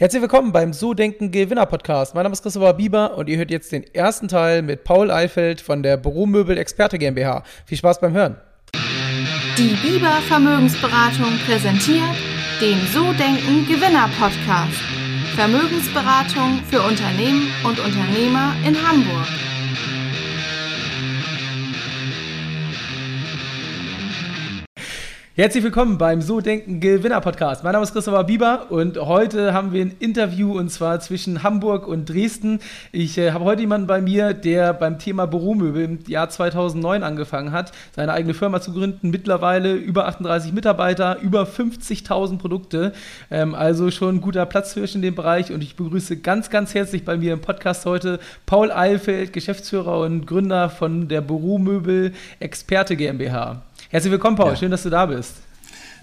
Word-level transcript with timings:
Herzlich 0.00 0.22
willkommen 0.22 0.50
beim 0.50 0.72
So 0.72 0.94
Denken 0.94 1.30
Gewinner 1.30 1.66
Podcast. 1.66 2.14
Mein 2.14 2.22
Name 2.22 2.32
ist 2.32 2.42
Christopher 2.42 2.72
Bieber 2.72 3.18
und 3.18 3.28
ihr 3.28 3.36
hört 3.36 3.50
jetzt 3.50 3.70
den 3.70 3.84
ersten 3.94 4.28
Teil 4.28 4.62
mit 4.62 4.82
Paul 4.82 5.10
Eifeld 5.10 5.60
von 5.60 5.82
der 5.82 5.98
Büromöbel 5.98 6.56
Experte 6.56 6.96
GmbH. 6.96 7.44
Viel 7.66 7.76
Spaß 7.76 8.00
beim 8.00 8.14
Hören. 8.14 8.36
Die 9.58 9.76
Bieber 9.86 10.22
Vermögensberatung 10.26 11.38
präsentiert 11.44 12.16
den 12.62 12.78
So 12.94 13.12
Denken 13.12 13.66
Gewinner 13.68 14.08
Podcast. 14.18 14.80
Vermögensberatung 15.36 16.62
für 16.70 16.80
Unternehmen 16.80 17.52
und 17.64 17.78
Unternehmer 17.78 18.54
in 18.66 18.74
Hamburg. 18.82 19.49
Herzlich 25.40 25.64
willkommen 25.64 25.96
beim 25.96 26.20
So 26.20 26.42
Denken 26.42 26.80
Gewinner 26.80 27.22
Podcast. 27.22 27.64
Mein 27.64 27.72
Name 27.72 27.82
ist 27.82 27.94
Christopher 27.94 28.24
Bieber 28.24 28.66
und 28.68 28.98
heute 28.98 29.54
haben 29.54 29.72
wir 29.72 29.80
ein 29.80 29.96
Interview 29.98 30.58
und 30.58 30.68
zwar 30.68 31.00
zwischen 31.00 31.42
Hamburg 31.42 31.88
und 31.88 32.10
Dresden. 32.10 32.60
Ich 32.92 33.16
äh, 33.16 33.32
habe 33.32 33.46
heute 33.46 33.62
jemanden 33.62 33.86
bei 33.86 34.02
mir, 34.02 34.34
der 34.34 34.74
beim 34.74 34.98
Thema 34.98 35.26
Büromöbel 35.26 35.82
im 35.82 35.98
Jahr 36.06 36.28
2009 36.28 37.02
angefangen 37.02 37.52
hat, 37.52 37.72
seine 37.96 38.12
eigene 38.12 38.34
Firma 38.34 38.60
zu 38.60 38.74
gründen. 38.74 39.08
Mittlerweile 39.08 39.72
über 39.72 40.08
38 40.08 40.52
Mitarbeiter, 40.52 41.18
über 41.22 41.44
50.000 41.44 42.36
Produkte. 42.36 42.92
Ähm, 43.30 43.54
also 43.54 43.90
schon 43.90 44.16
ein 44.16 44.20
guter 44.20 44.44
Platzhirsch 44.44 44.94
in 44.94 45.00
dem 45.00 45.14
Bereich 45.14 45.52
und 45.52 45.62
ich 45.62 45.74
begrüße 45.74 46.18
ganz, 46.18 46.50
ganz 46.50 46.74
herzlich 46.74 47.06
bei 47.06 47.16
mir 47.16 47.32
im 47.32 47.40
Podcast 47.40 47.86
heute 47.86 48.20
Paul 48.44 48.70
Eilfeld, 48.70 49.32
Geschäftsführer 49.32 50.00
und 50.00 50.26
Gründer 50.26 50.68
von 50.68 51.08
der 51.08 51.22
Büromöbel 51.22 52.12
Experte 52.40 52.94
GmbH. 52.94 53.62
Herzlich 53.92 54.12
willkommen, 54.12 54.36
Paul. 54.36 54.50
Ja. 54.50 54.56
Schön, 54.56 54.70
dass 54.70 54.84
du 54.84 54.88
da 54.88 55.04
bist. 55.06 55.34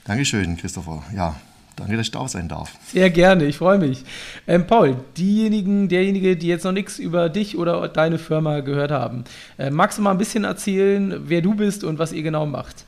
Dankeschön, 0.04 0.58
Christopher. 0.58 1.04
Ja, 1.16 1.38
danke, 1.78 1.96
dass 1.96 2.08
ich 2.08 2.12
da 2.12 2.28
sein 2.28 2.50
darf. 2.50 2.74
Sehr 2.86 3.10
gerne, 3.10 3.46
ich 3.46 3.56
freue 3.56 3.78
mich. 3.78 4.04
Ähm, 4.46 4.68
Paul, 4.68 4.98
diejenigen, 5.16 5.88
derjenige, 5.88 6.36
die 6.36 6.48
jetzt 6.48 6.66
noch 6.66 6.74
nichts 6.74 7.00
über 7.00 7.30
dich 7.30 7.58
oder 7.58 7.88
deine 7.88 8.18
Firma 8.18 8.60
gehört 8.60 8.92
haben, 8.92 9.24
äh, 9.58 9.70
magst 9.70 9.98
du 9.98 10.02
mal 10.02 10.12
ein 10.12 10.18
bisschen 10.18 10.44
erzählen, 10.44 11.16
wer 11.30 11.42
du 11.42 11.56
bist 11.56 11.86
und 11.86 11.98
was 11.98 12.12
ihr 12.12 12.24
genau 12.24 12.46
macht? 12.46 12.84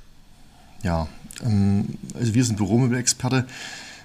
Ja, 0.83 1.07
ähm, 1.45 1.97
also 2.13 2.33
wir 2.33 2.43
sind 2.43 2.57
Büromöbelexperte. 2.57 3.45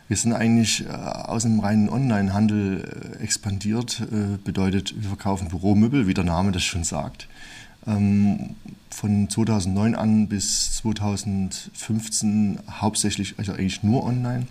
Wir 0.07 0.17
sind 0.17 0.33
eigentlich 0.33 0.87
äh, 0.87 0.93
aus 0.93 1.43
dem 1.43 1.59
reinen 1.59 1.89
Onlinehandel 1.89 3.17
äh, 3.19 3.23
expandiert. 3.25 4.01
Äh, 4.01 4.37
bedeutet, 4.45 4.95
wir 4.97 5.09
verkaufen 5.09 5.49
Büromöbel, 5.49 6.07
wie 6.07 6.15
der 6.15 6.23
Name 6.23 6.53
das 6.53 6.63
schon 6.63 6.85
sagt. 6.85 7.27
Ähm, 7.87 8.57
von 8.91 9.29
2009 9.29 9.95
an 9.95 10.29
bis 10.29 10.77
2015 10.77 12.61
hauptsächlich, 12.81 13.35
also 13.39 13.53
eigentlich 13.53 13.83
nur 13.83 14.05
online. 14.05 14.47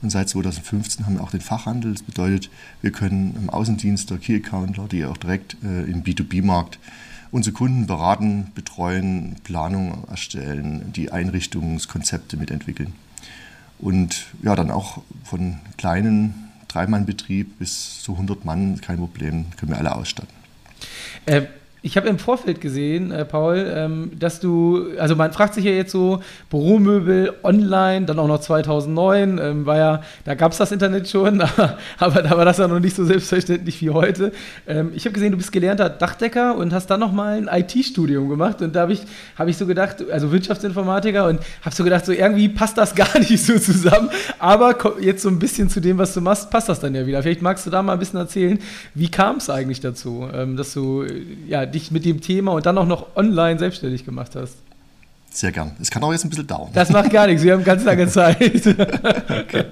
Und 0.00 0.10
seit 0.10 0.28
2015 0.28 1.04
haben 1.04 1.16
wir 1.16 1.22
auch 1.22 1.32
den 1.32 1.40
Fachhandel. 1.40 1.92
Das 1.92 2.02
bedeutet, 2.02 2.50
wir 2.80 2.92
können 2.92 3.34
im 3.36 3.50
Außendienst 3.50 4.08
der 4.10 4.18
Key-Accountler, 4.18 4.86
die 4.86 5.04
auch 5.04 5.16
direkt 5.16 5.56
äh, 5.64 5.90
im 5.90 6.04
B2B-Markt 6.04 6.78
unsere 7.30 7.54
Kunden 7.54 7.86
beraten, 7.86 8.52
betreuen, 8.54 9.36
Planungen 9.44 10.04
erstellen, 10.08 10.92
die 10.94 11.10
Einrichtungskonzepte 11.10 12.36
mitentwickeln. 12.36 12.94
Und 13.78 14.26
ja, 14.42 14.56
dann 14.56 14.70
auch 14.70 15.02
von 15.24 15.58
kleinen 15.76 16.50
Dreimann-Betrieb 16.68 17.58
bis 17.58 18.02
zu 18.02 18.12
100 18.12 18.44
Mann, 18.44 18.80
kein 18.80 18.98
Problem, 18.98 19.46
können 19.56 19.72
wir 19.72 19.78
alle 19.78 19.94
ausstatten. 19.94 20.32
Äh, 21.26 21.42
ich 21.82 21.96
habe 21.96 22.08
im 22.08 22.18
Vorfeld 22.18 22.60
gesehen, 22.60 23.12
äh, 23.12 23.24
Paul, 23.24 23.70
ähm, 23.72 24.10
dass 24.18 24.40
du, 24.40 24.88
also 24.98 25.14
man 25.14 25.32
fragt 25.32 25.54
sich 25.54 25.64
ja 25.64 25.70
jetzt 25.70 25.92
so, 25.92 26.20
Büromöbel 26.50 27.34
online, 27.44 28.06
dann 28.06 28.18
auch 28.18 28.26
noch 28.26 28.40
2009, 28.40 29.38
ähm, 29.38 29.66
war 29.66 29.76
ja, 29.76 30.02
da 30.24 30.34
gab 30.34 30.52
es 30.52 30.58
das 30.58 30.72
Internet 30.72 31.08
schon, 31.08 31.40
aber 31.98 32.22
da 32.22 32.36
war 32.36 32.44
das 32.44 32.58
ja 32.58 32.66
noch 32.66 32.80
nicht 32.80 32.96
so 32.96 33.04
selbstverständlich 33.04 33.80
wie 33.80 33.90
heute. 33.90 34.32
Ähm, 34.66 34.90
ich 34.94 35.04
habe 35.04 35.12
gesehen, 35.12 35.30
du 35.30 35.38
bist 35.38 35.52
gelernter 35.52 35.88
Dachdecker 35.88 36.56
und 36.56 36.72
hast 36.72 36.88
dann 36.88 36.98
nochmal 36.98 37.38
ein 37.38 37.48
IT-Studium 37.60 38.28
gemacht 38.28 38.60
und 38.60 38.74
da 38.74 38.82
habe 38.82 38.92
ich, 38.92 39.02
hab 39.36 39.46
ich 39.46 39.56
so 39.56 39.66
gedacht, 39.66 40.04
also 40.10 40.32
Wirtschaftsinformatiker 40.32 41.26
und 41.28 41.40
habe 41.62 41.74
so 41.74 41.84
gedacht, 41.84 42.06
so 42.06 42.12
irgendwie 42.12 42.48
passt 42.48 42.76
das 42.76 42.94
gar 42.96 43.18
nicht 43.20 43.44
so 43.44 43.56
zusammen, 43.56 44.10
aber 44.40 44.76
jetzt 45.00 45.22
so 45.22 45.28
ein 45.28 45.38
bisschen 45.38 45.68
zu 45.68 45.80
dem, 45.80 45.98
was 45.98 46.12
du 46.12 46.20
machst, 46.20 46.50
passt 46.50 46.68
das 46.68 46.80
dann 46.80 46.94
ja 46.96 47.06
wieder. 47.06 47.22
Vielleicht 47.22 47.42
magst 47.42 47.66
du 47.66 47.70
da 47.70 47.82
mal 47.82 47.92
ein 47.92 47.98
bisschen 48.00 48.18
erzählen, 48.18 48.58
wie 48.94 49.10
kam 49.10 49.36
es 49.36 49.48
eigentlich 49.48 49.80
dazu, 49.80 50.28
ähm, 50.34 50.56
dass 50.56 50.74
du, 50.74 51.04
ja, 51.46 51.68
dich 51.68 51.77
mit 51.90 52.04
dem 52.04 52.20
Thema 52.20 52.52
und 52.52 52.66
dann 52.66 52.76
auch 52.78 52.86
noch 52.86 53.16
online 53.16 53.58
selbstständig 53.58 54.04
gemacht 54.04 54.34
hast. 54.36 54.56
Sehr 55.30 55.52
gern. 55.52 55.72
Es 55.80 55.90
kann 55.90 56.02
auch 56.02 56.12
jetzt 56.12 56.24
ein 56.24 56.30
bisschen 56.30 56.46
dauern. 56.46 56.70
Das 56.72 56.90
macht 56.90 57.10
gar 57.10 57.26
nichts. 57.26 57.42
Wir 57.42 57.52
haben 57.52 57.64
ganz 57.64 57.84
lange 57.84 58.08
Zeit. 58.08 58.66
okay. 58.66 59.64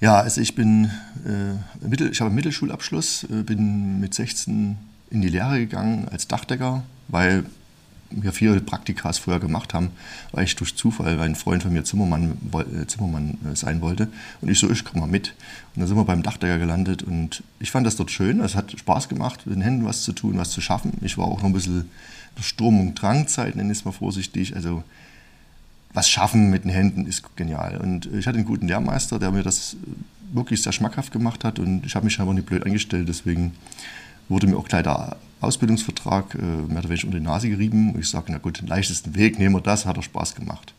Ja, 0.00 0.20
also 0.20 0.40
ich 0.40 0.54
bin, 0.54 0.90
äh, 1.24 1.86
Mittel, 1.86 2.10
ich 2.10 2.20
habe 2.20 2.28
einen 2.28 2.36
Mittelschulabschluss, 2.36 3.24
äh, 3.24 3.42
bin 3.42 4.00
mit 4.00 4.12
16 4.14 4.76
in 5.10 5.20
die 5.22 5.28
Lehre 5.28 5.58
gegangen 5.58 6.08
als 6.10 6.28
Dachdecker, 6.28 6.82
weil 7.08 7.44
wir 8.22 8.32
viele 8.32 8.60
Praktikas 8.60 9.18
vorher 9.18 9.40
gemacht 9.40 9.74
haben, 9.74 9.90
weil 10.32 10.44
ich 10.44 10.56
durch 10.56 10.76
Zufall, 10.76 11.18
weil 11.18 11.26
ein 11.26 11.34
Freund 11.34 11.62
von 11.62 11.72
mir 11.72 11.84
Zimmermann, 11.84 12.38
äh, 12.52 12.86
Zimmermann 12.86 13.38
äh, 13.50 13.56
sein 13.56 13.80
wollte. 13.80 14.08
Und 14.40 14.50
ich 14.50 14.58
so, 14.58 14.70
ich 14.70 14.84
komm 14.84 15.00
mal 15.00 15.06
mit. 15.06 15.34
Und 15.74 15.80
dann 15.80 15.88
sind 15.88 15.96
wir 15.96 16.04
beim 16.04 16.22
Dachdecker 16.22 16.58
gelandet 16.58 17.02
und 17.02 17.42
ich 17.60 17.70
fand 17.70 17.86
das 17.86 17.96
dort 17.96 18.10
schön. 18.10 18.40
Es 18.40 18.54
hat 18.54 18.78
Spaß 18.78 19.08
gemacht, 19.08 19.46
mit 19.46 19.56
den 19.56 19.62
Händen 19.62 19.84
was 19.84 20.02
zu 20.02 20.12
tun, 20.12 20.38
was 20.38 20.50
zu 20.50 20.60
schaffen. 20.60 20.92
Ich 21.00 21.18
war 21.18 21.26
auch 21.26 21.38
noch 21.38 21.48
ein 21.48 21.52
bisschen 21.52 21.90
Sturm- 22.40 22.80
und 22.80 22.94
Drangzeit, 22.94 23.56
nenne 23.56 23.72
ich 23.72 23.78
es 23.78 23.84
mal 23.84 23.92
vorsichtig. 23.92 24.54
Also 24.56 24.84
was 25.92 26.08
schaffen 26.08 26.50
mit 26.50 26.64
den 26.64 26.70
Händen 26.70 27.06
ist 27.06 27.36
genial. 27.36 27.78
Und 27.78 28.06
ich 28.06 28.26
hatte 28.26 28.36
einen 28.38 28.46
guten 28.46 28.66
Lehrmeister, 28.66 29.18
der 29.18 29.30
mir 29.30 29.42
das 29.42 29.76
wirklich 30.32 30.62
sehr 30.62 30.72
schmackhaft 30.72 31.12
gemacht 31.12 31.44
hat 31.44 31.58
und 31.58 31.86
ich 31.86 31.94
habe 31.94 32.04
mich 32.04 32.18
aber 32.18 32.34
nicht 32.34 32.46
blöd 32.46 32.66
angestellt, 32.66 33.08
deswegen 33.08 33.52
wurde 34.28 34.46
mir 34.46 34.56
auch 34.56 34.68
gleich 34.68 34.82
der 34.82 35.16
Ausbildungsvertrag 35.40 36.34
äh, 36.34 36.38
mehr 36.38 36.78
oder 36.78 36.88
weniger 36.88 37.06
unter 37.06 37.18
die 37.18 37.24
Nase 37.24 37.48
gerieben. 37.48 37.94
Und 37.94 38.00
ich 38.00 38.08
sage, 38.08 38.26
na 38.30 38.38
gut, 38.38 38.60
den 38.60 38.66
leichtesten 38.66 39.14
Weg, 39.14 39.38
nehmen 39.38 39.54
wir 39.54 39.60
das, 39.60 39.86
hat 39.86 39.96
er 39.96 40.02
Spaß 40.02 40.34
gemacht. 40.34 40.74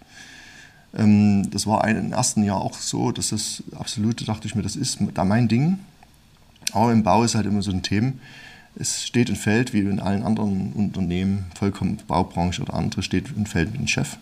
Ähm, 0.98 1.50
das 1.52 1.68
war 1.68 1.88
im 1.88 2.12
ersten 2.12 2.44
Jahr 2.44 2.62
auch 2.62 2.78
so, 2.78 3.12
dass 3.12 3.30
das 3.30 3.64
absolut, 3.76 4.28
dachte 4.28 4.48
ich 4.48 4.56
mir, 4.56 4.64
das 4.64 4.76
ist 4.76 5.00
da 5.14 5.26
mein 5.26 5.48
Ding. 5.48 5.80
Aber 6.72 6.92
im 6.92 7.04
Bau 7.04 7.24
ist 7.24 7.36
halt 7.36 7.46
immer 7.46 7.62
so 7.62 7.72
ein 7.72 7.84
Thema. 7.84 8.14
Es 8.78 9.06
steht 9.06 9.30
und 9.30 9.38
fällt, 9.38 9.72
wie 9.72 9.80
in 9.80 10.02
allen 10.02 10.24
anderen 10.24 10.74
Unternehmen, 10.74 11.46
vollkommen 11.58 11.98
Baubranche 12.08 12.62
oder 12.62 12.74
andere, 12.74 13.04
steht 13.04 13.34
und 13.36 13.48
fällt 13.48 13.72
mit 13.72 13.80
dem 13.80 13.88
Chef. 13.88 14.18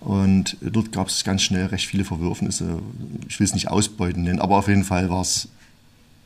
Und 0.00 0.56
dort 0.60 0.92
gab 0.92 1.08
es 1.08 1.24
ganz 1.24 1.42
schnell 1.42 1.66
recht 1.66 1.86
viele 1.86 2.04
Verwürfnisse. 2.04 2.80
Ich 3.28 3.38
will 3.38 3.44
es 3.44 3.54
nicht 3.54 3.68
ausbeuten 3.68 4.24
nennen, 4.24 4.40
aber 4.40 4.56
auf 4.56 4.68
jeden 4.68 4.84
Fall 4.84 5.10
war 5.10 5.20
es 5.20 5.48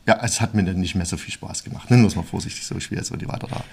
ja, 0.05 0.19
es 0.23 0.41
hat 0.41 0.53
mir 0.53 0.63
dann 0.63 0.79
nicht 0.79 0.95
mehr 0.95 1.05
so 1.05 1.17
viel 1.17 1.33
Spaß 1.33 1.63
gemacht. 1.63 1.89
Nennen 1.89 2.03
wir 2.03 2.07
es 2.07 2.15
mal 2.15 2.23
vorsichtig 2.23 2.65
so, 2.65 2.75
ich 2.75 2.91
will 2.91 2.97
jetzt 2.97 3.11
nicht 3.11 3.27
weiter 3.27 3.47
da 3.47 3.63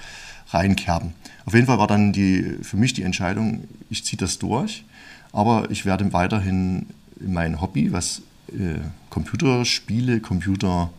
reinkerben. 0.57 1.13
Auf 1.45 1.55
jeden 1.55 1.67
Fall 1.67 1.79
war 1.79 1.87
dann 1.87 2.13
die, 2.13 2.59
für 2.63 2.77
mich 2.77 2.93
die 2.93 3.03
Entscheidung, 3.03 3.65
ich 3.89 4.05
ziehe 4.05 4.19
das 4.19 4.39
durch, 4.39 4.85
aber 5.33 5.71
ich 5.71 5.85
werde 5.85 6.13
weiterhin 6.13 6.87
mein 7.21 7.61
Hobby, 7.61 7.93
was 7.93 8.23
äh, 8.49 8.79
Computerspiele, 9.11 10.21
Computer 10.21 10.91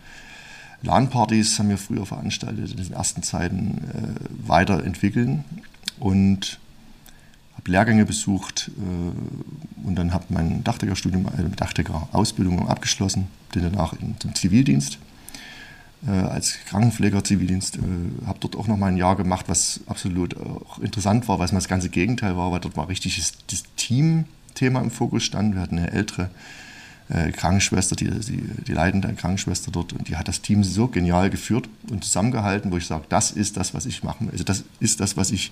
LAN-Partys 0.84 1.60
haben 1.60 1.70
wir 1.70 1.78
früher 1.78 2.06
veranstaltet 2.06 2.72
in 2.72 2.78
den 2.78 2.94
ersten 2.94 3.24
Zeiten 3.24 3.78
äh, 3.94 4.48
weiterentwickeln 4.48 5.44
und 6.00 6.60
habe 7.56 7.72
Lehrgänge 7.72 8.06
besucht 8.06 8.72
äh, 8.78 9.88
und 9.88 9.96
dann 9.96 10.14
habe 10.14 10.26
mein 10.30 10.64
Dachdeckerstudium, 10.64 11.28
äh, 11.28 11.56
Dachdecker-Ausbildung 11.56 12.68
abgeschlossen, 12.68 13.28
bin 13.52 13.64
danach 13.64 13.94
in, 13.94 14.20
zum 14.20 14.34
Zivildienst 14.34 14.98
als 16.10 16.58
Krankenpfleger 16.66 17.24
Zivildienst, 17.24 17.78
äh, 17.78 17.80
habe 18.26 18.40
dort 18.40 18.56
auch 18.56 18.68
noch 18.68 18.78
mal 18.78 18.88
ein 18.88 18.98
Jahr 18.98 19.16
gemacht, 19.16 19.48
was 19.48 19.82
absolut 19.86 20.36
auch 20.38 20.80
interessant 20.80 21.28
war, 21.28 21.38
weil 21.38 21.46
es 21.46 21.52
mal 21.52 21.60
das 21.60 21.68
ganze 21.68 21.90
Gegenteil 21.90 22.36
war, 22.36 22.52
weil 22.52 22.60
dort 22.60 22.76
mal 22.76 22.86
richtig 22.86 23.18
das, 23.18 23.34
das 23.48 23.64
Team-Thema 23.76 24.82
im 24.82 24.90
Fokus 24.90 25.24
stand. 25.24 25.54
Wir 25.54 25.62
hatten 25.62 25.78
eine 25.78 25.92
ältere 25.92 26.32
äh, 27.10 27.32
Krankenschwester, 27.32 27.96
die, 27.96 28.10
die, 28.10 28.42
die 28.68 28.74
leitende 28.74 29.14
Krankenschwester 29.14 29.72
dort, 29.72 29.94
und 29.94 30.08
die 30.08 30.16
hat 30.16 30.28
das 30.28 30.42
Team 30.42 30.64
so 30.64 30.88
genial 30.88 31.30
geführt 31.30 31.70
und 31.90 32.04
zusammengehalten, 32.04 32.72
wo 32.72 32.78
ich 32.78 32.88
sage, 32.88 33.06
das 33.10 33.30
ist 33.32 33.58
das, 33.58 33.74
was 33.76 33.86
ich 33.86 34.04
machen 34.04 34.28
will. 34.28 34.34
Also 34.34 34.44
das 34.44 34.64
ist 34.80 35.00
das, 35.02 35.18
was 35.18 35.32
ich 35.32 35.52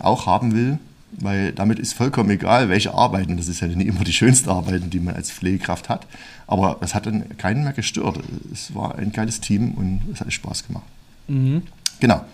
auch 0.00 0.26
haben 0.26 0.54
will 0.54 0.78
weil 1.20 1.52
damit 1.52 1.78
ist 1.78 1.94
vollkommen 1.94 2.30
egal, 2.30 2.68
welche 2.68 2.94
Arbeiten, 2.94 3.36
das 3.36 3.48
ist 3.48 3.60
ja 3.60 3.68
nicht 3.68 3.86
immer 3.86 4.04
die 4.04 4.12
schönste 4.12 4.50
Arbeit, 4.50 4.92
die 4.92 5.00
man 5.00 5.14
als 5.14 5.30
Pflegekraft 5.30 5.88
hat, 5.88 6.06
aber 6.46 6.78
es 6.80 6.94
hat 6.94 7.06
dann 7.06 7.36
keinen 7.38 7.64
mehr 7.64 7.72
gestört. 7.72 8.20
Es 8.52 8.74
war 8.74 8.96
ein 8.96 9.12
geiles 9.12 9.40
Team 9.40 9.72
und 9.72 10.00
es 10.12 10.20
hat 10.20 10.32
Spaß 10.32 10.66
gemacht. 10.66 10.84
Mhm. 11.28 11.62
Genau. 12.00 12.24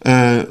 Äh, 0.00 0.44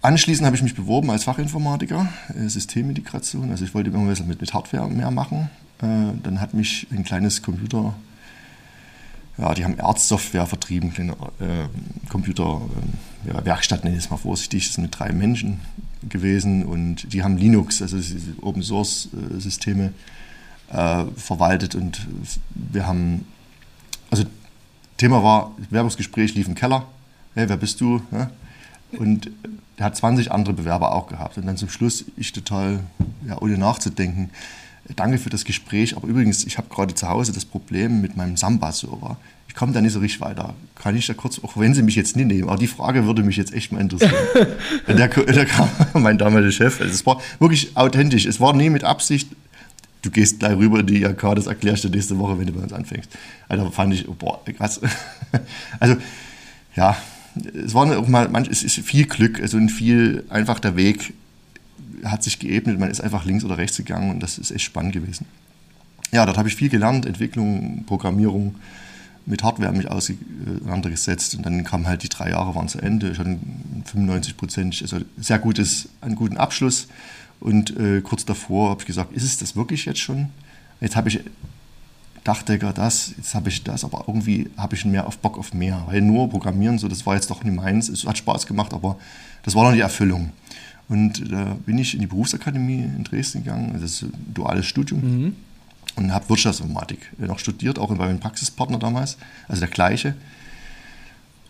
anschließend 0.00 0.46
habe 0.46 0.56
ich 0.56 0.62
mich 0.62 0.74
beworben 0.74 1.10
als 1.10 1.24
Fachinformatiker, 1.24 2.08
äh, 2.34 2.48
Systemintegration, 2.48 3.50
also 3.50 3.64
ich 3.64 3.74
wollte 3.74 3.90
immer 3.90 4.00
mit, 4.00 4.40
mit 4.40 4.54
Hardware 4.54 4.88
mehr 4.88 5.10
machen. 5.10 5.50
Äh, 5.80 6.12
dann 6.22 6.40
hat 6.40 6.54
mich 6.54 6.86
ein 6.90 7.04
kleines 7.04 7.42
Computer 7.42 7.94
ja, 9.38 9.54
die 9.54 9.64
haben 9.64 9.78
Erzsoftware 9.78 10.46
vertrieben, 10.46 10.92
kleine 10.92 11.12
äh, 11.40 11.68
Computer, 12.08 12.60
äh, 13.26 13.32
nenne 13.32 13.96
ich 13.96 14.04
es 14.04 14.10
mal 14.10 14.16
vorsichtig, 14.16 14.66
das 14.66 14.74
sind 14.74 14.84
mit 14.84 14.98
drei 14.98 15.12
Menschen 15.12 15.60
gewesen 16.08 16.64
und 16.64 17.12
die 17.12 17.22
haben 17.22 17.36
Linux, 17.36 17.80
also 17.80 17.98
Open 18.42 18.62
Source 18.62 19.08
äh, 19.14 19.40
Systeme 19.40 19.92
äh, 20.70 21.04
verwaltet 21.16 21.74
und 21.74 22.06
wir 22.54 22.86
haben, 22.86 23.26
also 24.10 24.24
Thema 24.96 25.22
war, 25.22 25.52
Bewerbungsgespräch 25.68 26.34
lief 26.34 26.48
im 26.48 26.54
Keller. 26.54 26.86
Hey, 27.34 27.48
wer 27.48 27.56
bist 27.56 27.80
du? 27.80 28.02
Ja? 28.12 28.30
Und 28.98 29.30
er 29.76 29.86
hat 29.86 29.96
20 29.96 30.30
andere 30.30 30.54
Bewerber 30.54 30.94
auch 30.94 31.06
gehabt. 31.06 31.38
Und 31.38 31.46
dann 31.46 31.56
zum 31.56 31.68
Schluss, 31.68 32.04
ich 32.16 32.32
total, 32.32 32.80
ja, 33.26 33.40
ohne 33.40 33.58
nachzudenken, 33.58 34.30
danke 34.96 35.18
für 35.18 35.30
das 35.30 35.44
Gespräch, 35.44 35.96
aber 35.96 36.08
übrigens, 36.08 36.44
ich 36.44 36.58
habe 36.58 36.68
gerade 36.68 36.94
zu 36.94 37.08
Hause 37.08 37.32
das 37.32 37.44
Problem 37.44 38.00
mit 38.00 38.16
meinem 38.16 38.36
Samba-Server. 38.36 39.16
Ich 39.48 39.54
komme 39.54 39.72
da 39.72 39.80
nicht 39.80 39.92
so 39.92 40.00
richtig 40.00 40.20
weiter. 40.20 40.54
Kann 40.74 40.96
ich 40.96 41.06
da 41.06 41.14
kurz, 41.14 41.38
auch 41.42 41.56
wenn 41.56 41.74
Sie 41.74 41.82
mich 41.82 41.94
jetzt 41.94 42.16
nicht 42.16 42.26
nehmen, 42.26 42.48
aber 42.48 42.56
die 42.56 42.66
Frage 42.66 43.06
würde 43.06 43.22
mich 43.22 43.36
jetzt 43.36 43.52
echt 43.52 43.70
mal 43.70 43.80
interessieren. 43.80 44.14
der, 44.88 45.08
der 45.08 45.46
kam 45.46 45.68
mein 46.02 46.16
damaliger 46.18 46.52
Chef. 46.52 46.80
Also 46.80 46.92
es 46.92 47.04
war 47.04 47.20
wirklich 47.38 47.76
authentisch. 47.76 48.24
Es 48.24 48.40
war 48.40 48.54
nie 48.54 48.70
mit 48.70 48.82
Absicht, 48.82 49.28
du 50.02 50.10
gehst 50.10 50.40
gleich 50.40 50.56
rüber 50.56 50.80
in 50.80 50.86
die 50.86 51.02
IHK, 51.02 51.34
das 51.36 51.46
erklärst 51.46 51.84
du 51.84 51.88
nächste 51.88 52.18
Woche, 52.18 52.38
wenn 52.38 52.46
du 52.46 52.52
bei 52.52 52.62
uns 52.62 52.72
anfängst. 52.72 53.10
Also 53.48 53.70
fand 53.70 53.94
ich, 53.94 54.08
oh, 54.08 54.14
boah, 54.14 54.40
krass. 54.56 54.80
Also, 55.80 55.96
ja, 56.76 56.96
es 57.64 57.72
war 57.72 57.98
auch 57.98 58.08
mal, 58.08 58.28
manch, 58.28 58.48
es 58.48 58.62
ist 58.62 58.78
viel 58.80 59.06
Glück, 59.06 59.40
also 59.40 59.58
viel 59.68 60.24
einfach 60.28 60.58
der 60.60 60.76
Weg 60.76 61.14
hat 62.04 62.22
sich 62.22 62.38
geebnet, 62.38 62.78
man 62.78 62.90
ist 62.90 63.00
einfach 63.00 63.24
links 63.24 63.44
oder 63.44 63.58
rechts 63.58 63.76
gegangen 63.76 64.10
und 64.10 64.20
das 64.20 64.38
ist 64.38 64.50
echt 64.50 64.64
spannend 64.64 64.92
gewesen. 64.92 65.26
Ja, 66.12 66.26
dort 66.26 66.36
habe 66.36 66.48
ich 66.48 66.56
viel 66.56 66.68
gelernt, 66.68 67.06
Entwicklung, 67.06 67.84
Programmierung, 67.86 68.56
mit 69.24 69.42
Hardware 69.42 69.72
mich 69.72 69.88
auseinandergesetzt 69.88 71.36
und 71.36 71.46
dann 71.46 71.62
kamen 71.64 71.86
halt 71.86 72.02
die 72.02 72.08
drei 72.08 72.30
Jahre 72.30 72.54
waren 72.54 72.68
zu 72.68 72.80
Ende, 72.80 73.14
schon 73.14 73.38
95 73.84 74.36
Prozent, 74.36 74.78
also 74.82 74.98
sehr 75.16 75.38
gutes, 75.38 75.88
einen 76.00 76.16
guten 76.16 76.36
Abschluss 76.36 76.88
und 77.40 77.76
äh, 77.78 78.00
kurz 78.00 78.24
davor 78.24 78.70
habe 78.70 78.80
ich 78.80 78.86
gesagt, 78.86 79.12
ist 79.12 79.22
es 79.22 79.38
das 79.38 79.54
wirklich 79.54 79.84
jetzt 79.84 80.00
schon? 80.00 80.30
Jetzt 80.80 80.96
habe 80.96 81.08
ich 81.08 81.20
Dachdecker 82.24 82.72
das, 82.72 83.14
jetzt 83.16 83.34
habe 83.34 83.48
ich 83.48 83.64
das, 83.64 83.84
aber 83.84 84.04
irgendwie 84.06 84.48
habe 84.56 84.76
ich 84.76 84.84
mehr 84.84 85.06
auf 85.06 85.18
Bock 85.18 85.38
auf 85.38 85.52
mehr, 85.52 85.82
weil 85.86 86.00
nur 86.00 86.30
Programmieren, 86.30 86.78
so 86.78 86.86
das 86.86 87.04
war 87.04 87.14
jetzt 87.14 87.30
doch 87.30 87.42
nicht 87.42 87.54
meins, 87.54 87.88
es 87.88 88.06
hat 88.06 88.16
Spaß 88.18 88.46
gemacht, 88.46 88.72
aber 88.72 88.96
das 89.42 89.54
war 89.54 89.64
noch 89.64 89.72
die 89.72 89.80
Erfüllung. 89.80 90.30
Und 90.88 91.32
da 91.32 91.56
bin 91.64 91.78
ich 91.78 91.94
in 91.94 92.00
die 92.00 92.06
Berufsakademie 92.06 92.82
in 92.82 93.04
Dresden 93.04 93.44
gegangen, 93.44 93.72
das 93.72 93.82
ist 93.82 94.02
ein 94.02 94.12
duales 94.34 94.66
Studium. 94.66 95.00
Mhm. 95.00 95.36
Und 95.94 96.12
habe 96.12 96.28
Wirtschaftsinformatik 96.28 97.12
noch 97.18 97.38
studiert, 97.38 97.78
auch 97.78 97.88
bei 97.88 97.94
meinem 97.94 98.20
Praxispartner 98.20 98.78
damals, 98.78 99.18
also 99.48 99.60
der 99.60 99.68
gleiche. 99.68 100.14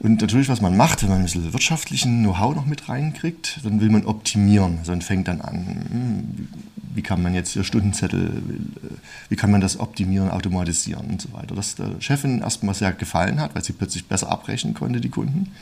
Und 0.03 0.21
natürlich, 0.21 0.49
was 0.49 0.61
man 0.61 0.77
macht, 0.77 1.03
wenn 1.03 1.11
man 1.11 1.19
ein 1.19 1.25
bisschen 1.25 1.53
wirtschaftlichen 1.53 2.25
Know-how 2.25 2.57
noch 2.57 2.67
mit 2.67 2.89
reinkriegt, 2.89 3.61
dann 3.63 3.81
will 3.81 3.89
man 3.89 4.05
optimieren. 4.05 4.79
Also 4.79 4.91
man 4.91 5.01
fängt 5.01 5.29
dann 5.29 5.41
an, 5.41 5.87
hm, 5.89 6.49
wie 6.95 7.03
kann 7.03 7.23
man 7.23 7.35
jetzt 7.35 7.53
hier 7.53 7.63
Stundenzettel, 7.63 8.43
wie 9.29 9.37
kann 9.37 9.53
man 9.53 9.61
das 9.61 9.79
optimieren, 9.79 10.29
automatisieren 10.29 11.07
und 11.07 11.23
so 11.23 11.33
weiter. 11.33 11.55
Das 11.55 11.77
der 11.77 12.01
Chefin 12.01 12.41
erstmal 12.41 12.75
sehr 12.75 12.93
gefallen 12.93 13.41
hat, 13.41 13.55
weil 13.55 13.63
sie 13.63 13.73
plötzlich 13.73 14.07
besser 14.07 14.29
abrechnen 14.29 14.75
konnte, 14.75 15.01
die 15.01 15.09
Kunden. 15.09 15.53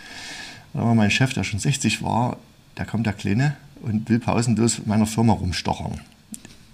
Aber 0.73 0.95
mein 0.95 1.11
Chef, 1.11 1.35
der 1.35 1.45
schon 1.45 1.61
60 1.61 2.03
war, 2.03 2.39
der 2.77 2.87
kommt 2.87 3.07
der 3.07 3.13
Kleine 3.13 3.57
und 3.83 4.09
will 4.09 4.19
pausenlos 4.19 4.79
in 4.79 4.89
meiner 4.89 5.07
Firma 5.07 5.33
rumstochern 5.33 6.01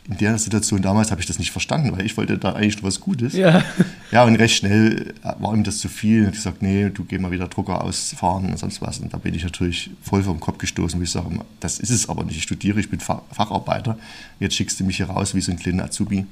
in 0.09 0.19
der 0.19 0.39
Situation 0.39 0.83
damals 0.83 1.11
habe 1.11 1.21
ich 1.21 1.27
das 1.27 1.39
nicht 1.39 1.51
verstanden, 1.51 1.97
weil 1.97 2.07
ich 2.07 2.17
wollte 2.17 2.39
da 2.39 2.53
eigentlich 2.53 2.83
was 2.83 3.01
Gutes. 3.01 3.35
Ja. 3.35 3.65
Ja, 4.13 4.23
und 4.23 4.37
recht 4.37 4.57
schnell 4.57 5.15
war 5.41 5.53
ihm 5.53 5.65
das 5.65 5.79
zu 5.79 5.89
viel. 5.89 6.23
Und 6.23 6.29
ich 6.29 6.37
gesagt, 6.37 6.63
nee, 6.63 6.91
du 6.91 7.05
geh 7.05 7.19
mal 7.19 7.33
wieder 7.33 7.49
Drucker 7.49 7.83
ausfahren 7.83 8.47
und 8.47 8.59
sonst 8.59 8.81
was. 8.81 9.01
Und 9.01 9.13
da 9.13 9.19
bin 9.19 9.35
ich 9.35 9.43
natürlich 9.43 9.91
voll 10.03 10.23
vom 10.23 10.39
Kopf 10.39 10.59
gestoßen, 10.59 10.99
wo 11.01 11.03
ich 11.03 11.11
sage, 11.11 11.29
das 11.59 11.81
ist 11.81 11.91
es 11.91 12.09
aber 12.09 12.23
nicht. 12.25 12.37
Ich 12.37 12.45
studiere, 12.45 12.79
ich 12.79 12.89
bin 12.89 13.01
Facharbeiter. 13.01 13.99
Jetzt 14.39 14.55
schickst 14.55 14.79
du 14.79 14.85
mich 14.85 14.99
hier 14.99 15.07
raus 15.11 15.35
wie 15.35 15.41
so 15.41 15.51
ein 15.51 15.59
kleiner 15.59 15.85
Azubi. 15.85 16.25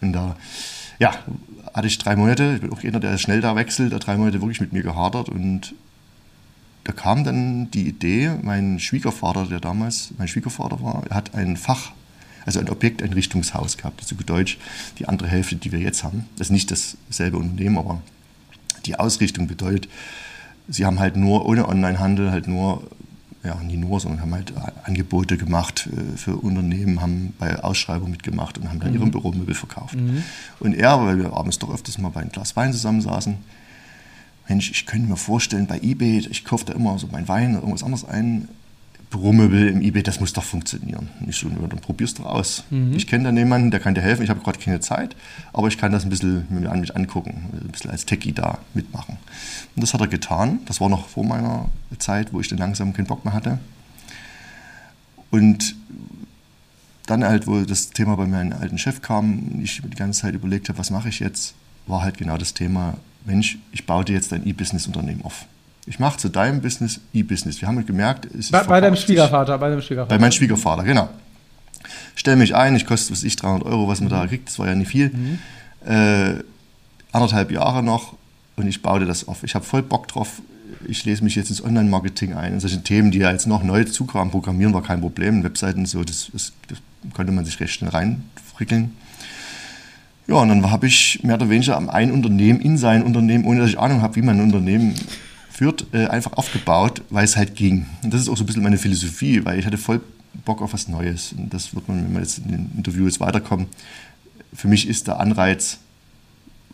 Und 0.00 0.12
da, 0.12 0.36
ja, 1.00 1.12
hatte 1.74 1.88
ich 1.88 1.98
drei 1.98 2.14
Monate, 2.14 2.54
ich 2.54 2.60
bin 2.60 2.72
auch 2.72 2.82
einer, 2.84 3.00
der 3.00 3.18
schnell 3.18 3.40
da 3.40 3.56
wechselt, 3.56 3.92
da 3.92 3.98
drei 3.98 4.16
Monate 4.16 4.40
wirklich 4.40 4.60
mit 4.60 4.72
mir 4.72 4.82
gehadert 4.82 5.28
und 5.28 5.74
da 6.84 6.92
kam 6.92 7.24
dann 7.24 7.70
die 7.70 7.88
Idee, 7.88 8.32
mein 8.42 8.78
Schwiegervater, 8.78 9.46
der 9.46 9.60
damals 9.60 10.10
mein 10.18 10.28
Schwiegervater 10.28 10.82
war, 10.82 11.04
hat 11.10 11.34
ein 11.34 11.56
Fach 11.56 11.92
also 12.46 12.58
ein 12.58 12.70
Objekteinrichtungshaus 12.70 13.76
gehabt. 13.76 14.00
Also 14.00 14.16
Deutsch 14.16 14.58
die 14.98 15.06
andere 15.06 15.28
Hälfte, 15.28 15.56
die 15.56 15.72
wir 15.72 15.78
jetzt 15.78 16.04
haben. 16.04 16.26
Das 16.36 16.48
ist 16.48 16.52
nicht 16.52 16.70
dasselbe 16.70 17.36
Unternehmen, 17.36 17.78
aber 17.78 18.00
die 18.86 18.98
Ausrichtung 18.98 19.46
bedeutet, 19.46 19.88
sie 20.68 20.86
haben 20.86 21.00
halt 21.00 21.16
nur 21.16 21.46
ohne 21.46 21.68
Onlinehandel 21.68 22.30
halt 22.30 22.48
nur 22.48 22.82
ja, 23.42 23.54
nicht 23.54 23.78
nur, 23.78 23.98
sondern 24.00 24.20
haben 24.20 24.34
halt 24.34 24.52
Angebote 24.84 25.38
gemacht 25.38 25.88
äh, 25.90 26.16
für 26.18 26.36
Unternehmen, 26.36 27.00
haben 27.00 27.32
bei 27.38 27.58
Ausschreibungen 27.62 28.10
mitgemacht 28.10 28.58
und 28.58 28.68
haben 28.68 28.80
dann 28.80 28.90
mhm. 28.90 28.96
ihre 28.96 29.06
Büromöbel 29.06 29.54
verkauft. 29.54 29.94
Mhm. 29.94 30.22
Und 30.58 30.74
er, 30.74 31.02
weil 31.06 31.18
wir 31.18 31.32
abends 31.32 31.58
doch 31.58 31.72
öfters 31.72 31.96
mal 31.96 32.10
bei 32.10 32.20
einem 32.20 32.32
Glas 32.32 32.54
Wein 32.56 32.72
zusammensaßen, 32.72 33.36
Mensch, 34.50 34.70
ich 34.70 34.84
könnte 34.84 35.08
mir 35.08 35.16
vorstellen, 35.16 35.66
bei 35.66 35.80
Ebay, 35.80 36.26
ich 36.30 36.44
kaufe 36.44 36.64
da 36.66 36.74
immer 36.74 36.98
so 36.98 37.06
meinen 37.06 37.28
Wein 37.28 37.52
oder 37.52 37.60
irgendwas 37.60 37.82
anderes 37.82 38.04
ein, 38.04 38.48
Büromöbel 39.10 39.68
im 39.68 39.80
eBay, 39.80 40.04
das 40.04 40.20
muss 40.20 40.32
doch 40.32 40.44
funktionieren. 40.44 41.08
Ich 41.26 41.36
so, 41.36 41.48
dann 41.48 41.80
probierst 41.80 42.20
du 42.20 42.22
aus. 42.24 42.62
Mhm. 42.70 42.92
Ich 42.94 43.08
kenne 43.08 43.24
da 43.24 43.36
jemanden, 43.36 43.72
der 43.72 43.80
kann 43.80 43.94
dir 43.94 44.02
helfen. 44.02 44.22
Ich 44.22 44.30
habe 44.30 44.40
gerade 44.40 44.58
keine 44.58 44.78
Zeit, 44.80 45.16
aber 45.52 45.66
ich 45.66 45.78
kann 45.78 45.90
das 45.90 46.04
ein 46.04 46.10
bisschen 46.10 46.46
mir 46.48 46.70
an 46.70 46.80
mich 46.80 46.94
angucken, 46.94 47.48
ein 47.52 47.68
bisschen 47.68 47.90
als 47.90 48.06
Techie 48.06 48.32
da 48.32 48.58
mitmachen. 48.72 49.18
Und 49.74 49.82
das 49.82 49.94
hat 49.94 50.00
er 50.00 50.06
getan. 50.06 50.60
Das 50.66 50.80
war 50.80 50.88
noch 50.88 51.08
vor 51.08 51.24
meiner 51.24 51.68
Zeit, 51.98 52.32
wo 52.32 52.40
ich 52.40 52.46
dann 52.46 52.58
langsam 52.58 52.92
keinen 52.92 53.06
Bock 53.06 53.24
mehr 53.24 53.34
hatte. 53.34 53.58
Und 55.30 55.74
dann 57.06 57.24
halt, 57.24 57.48
wo 57.48 57.60
das 57.62 57.90
Thema 57.90 58.16
bei 58.16 58.26
meinem 58.26 58.52
alten 58.52 58.78
Chef 58.78 59.02
kam 59.02 59.48
und 59.48 59.60
ich 59.62 59.82
die 59.82 59.96
ganze 59.96 60.20
Zeit 60.20 60.34
überlegt 60.34 60.68
habe, 60.68 60.78
was 60.78 60.90
mache 60.90 61.08
ich 61.08 61.18
jetzt, 61.18 61.54
war 61.90 62.02
halt 62.02 62.18
genau 62.18 62.36
das 62.36 62.54
Thema, 62.54 62.94
Mensch, 63.24 63.58
ich 63.72 63.86
baue 63.86 64.04
dir 64.04 64.14
jetzt 64.14 64.32
ein 64.32 64.46
E-Business-Unternehmen 64.46 65.22
auf. 65.24 65.44
Ich 65.86 65.98
mache 65.98 66.18
zu 66.18 66.28
deinem 66.28 66.60
Business 66.60 67.00
E-Business. 67.12 67.60
Wir 67.60 67.68
haben 67.68 67.84
gemerkt, 67.84 68.26
es 68.34 68.50
bei, 68.50 68.62
bei 68.62 68.80
deinem 68.80 68.96
Schwiegervater, 68.96 69.58
bei 69.58 69.70
deinem 69.70 69.82
Schwiegervater. 69.82 70.14
Bei 70.14 70.20
meinem 70.20 70.32
Schwiegervater, 70.32 70.84
genau. 70.84 71.08
Stell 72.14 72.36
mich 72.36 72.54
ein, 72.54 72.76
ich 72.76 72.86
koste, 72.86 73.12
was 73.12 73.24
ich, 73.24 73.36
300 73.36 73.66
Euro, 73.66 73.88
was 73.88 74.00
man 74.00 74.08
mhm. 74.08 74.12
da 74.12 74.26
kriegt, 74.26 74.48
das 74.48 74.58
war 74.58 74.68
ja 74.68 74.74
nicht 74.74 74.88
viel. 74.88 75.10
Mhm. 75.10 75.38
Äh, 75.86 76.44
anderthalb 77.12 77.50
Jahre 77.50 77.82
noch 77.82 78.14
und 78.56 78.66
ich 78.66 78.82
baue 78.82 79.00
dir 79.00 79.06
das 79.06 79.26
auf. 79.26 79.42
Ich 79.42 79.54
habe 79.54 79.64
voll 79.64 79.82
Bock 79.82 80.08
drauf. 80.08 80.42
Ich 80.86 81.04
lese 81.04 81.24
mich 81.24 81.34
jetzt 81.34 81.50
ins 81.50 81.64
Online-Marketing 81.64 82.34
ein, 82.34 82.54
in 82.54 82.60
solche 82.60 82.82
Themen, 82.82 83.10
die 83.10 83.18
ja 83.18 83.32
jetzt 83.32 83.46
noch 83.46 83.62
neu 83.62 83.84
zukamen. 83.84 84.30
Programmieren 84.30 84.72
war 84.72 84.82
kein 84.82 85.00
Problem, 85.00 85.42
Webseiten 85.42 85.86
so, 85.86 86.04
das, 86.04 86.30
das, 86.32 86.52
das 86.68 86.78
konnte 87.14 87.32
man 87.32 87.44
sich 87.44 87.58
recht 87.60 87.74
schnell 87.74 87.90
reinfrickeln. 87.90 88.96
Ja, 90.30 90.36
und 90.36 90.48
dann 90.48 90.70
habe 90.70 90.86
ich 90.86 91.24
mehr 91.24 91.34
oder 91.34 91.50
weniger 91.50 91.76
ein 91.92 92.12
Unternehmen 92.12 92.60
in 92.60 92.78
sein 92.78 93.02
Unternehmen, 93.02 93.44
ohne 93.44 93.62
dass 93.62 93.70
ich 93.70 93.80
Ahnung 93.80 94.00
habe, 94.00 94.14
wie 94.14 94.22
man 94.22 94.36
ein 94.36 94.44
Unternehmen 94.44 94.94
führt, 95.50 95.86
äh, 95.92 96.06
einfach 96.06 96.34
aufgebaut, 96.34 97.02
weil 97.10 97.24
es 97.24 97.36
halt 97.36 97.56
ging. 97.56 97.86
Und 98.04 98.14
das 98.14 98.20
ist 98.20 98.28
auch 98.28 98.36
so 98.36 98.44
ein 98.44 98.46
bisschen 98.46 98.62
meine 98.62 98.78
Philosophie, 98.78 99.44
weil 99.44 99.58
ich 99.58 99.66
hatte 99.66 99.76
voll 99.76 100.00
Bock 100.44 100.62
auf 100.62 100.72
was 100.72 100.86
Neues. 100.86 101.32
Und 101.32 101.52
das 101.52 101.74
wird 101.74 101.88
man, 101.88 102.04
wenn 102.04 102.12
wir 102.12 102.20
jetzt 102.20 102.38
in 102.38 102.48
dem 102.48 102.70
Interview 102.76 103.06
jetzt 103.06 103.18
weiterkommen, 103.18 103.66
für 104.54 104.68
mich 104.68 104.86
ist 104.86 105.08
der 105.08 105.18
Anreiz, 105.18 105.78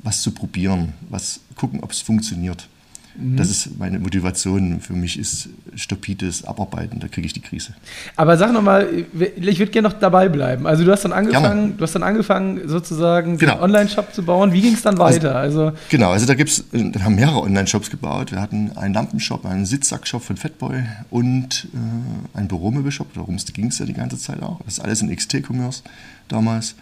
was 0.02 0.20
zu 0.20 0.32
probieren, 0.32 0.92
was 1.08 1.40
gucken, 1.54 1.80
ob 1.80 1.92
es 1.92 2.02
funktioniert. 2.02 2.68
Mhm. 3.18 3.36
Das 3.36 3.50
ist 3.50 3.78
meine 3.78 3.98
Motivation. 3.98 4.80
Für 4.80 4.92
mich 4.92 5.18
ist 5.18 5.48
stupides 5.74 6.44
Abarbeiten, 6.44 7.00
da 7.00 7.08
kriege 7.08 7.26
ich 7.26 7.32
die 7.32 7.40
Krise. 7.40 7.74
Aber 8.14 8.36
sag 8.36 8.52
nochmal, 8.52 8.88
ich 9.12 9.58
würde 9.58 9.72
gerne 9.72 9.88
noch 9.88 9.98
dabei 9.98 10.28
bleiben. 10.28 10.66
Also 10.66 10.84
du 10.84 10.92
hast 10.92 11.04
dann 11.04 11.12
angefangen, 11.12 11.76
du 11.76 11.82
hast 11.82 11.94
dann 11.94 12.02
angefangen, 12.02 12.68
sozusagen 12.68 13.38
genau. 13.38 13.54
einen 13.54 13.62
Online-Shop 13.62 14.14
zu 14.14 14.22
bauen. 14.22 14.52
Wie 14.52 14.60
ging 14.60 14.74
es 14.74 14.82
dann 14.82 15.00
also, 15.00 15.16
weiter? 15.16 15.34
Also, 15.36 15.56
also, 15.56 15.72
genau, 15.88 16.10
also 16.10 16.26
da 16.26 16.34
gibt's, 16.34 16.64
dann 16.72 17.04
haben 17.04 17.14
mehrere 17.14 17.40
Online-Shops 17.40 17.90
gebaut. 17.90 18.32
Wir 18.32 18.40
hatten 18.40 18.76
einen 18.76 18.94
Lampenshop, 18.94 19.46
einen 19.46 19.66
Sitzsack-Shop 19.66 20.22
von 20.22 20.36
Fatboy 20.36 20.84
und 21.10 21.68
äh, 21.72 22.38
einen 22.38 22.48
Büromöbelshop. 22.48 23.14
Darum 23.14 23.36
ging 23.36 23.66
es 23.66 23.78
ja 23.78 23.86
die 23.86 23.94
ganze 23.94 24.18
Zeit 24.18 24.42
auch. 24.42 24.60
Das 24.64 24.74
ist 24.74 24.80
alles 24.80 25.02
in 25.02 25.14
XT-Commerce 25.14 25.82
damals 26.28 26.74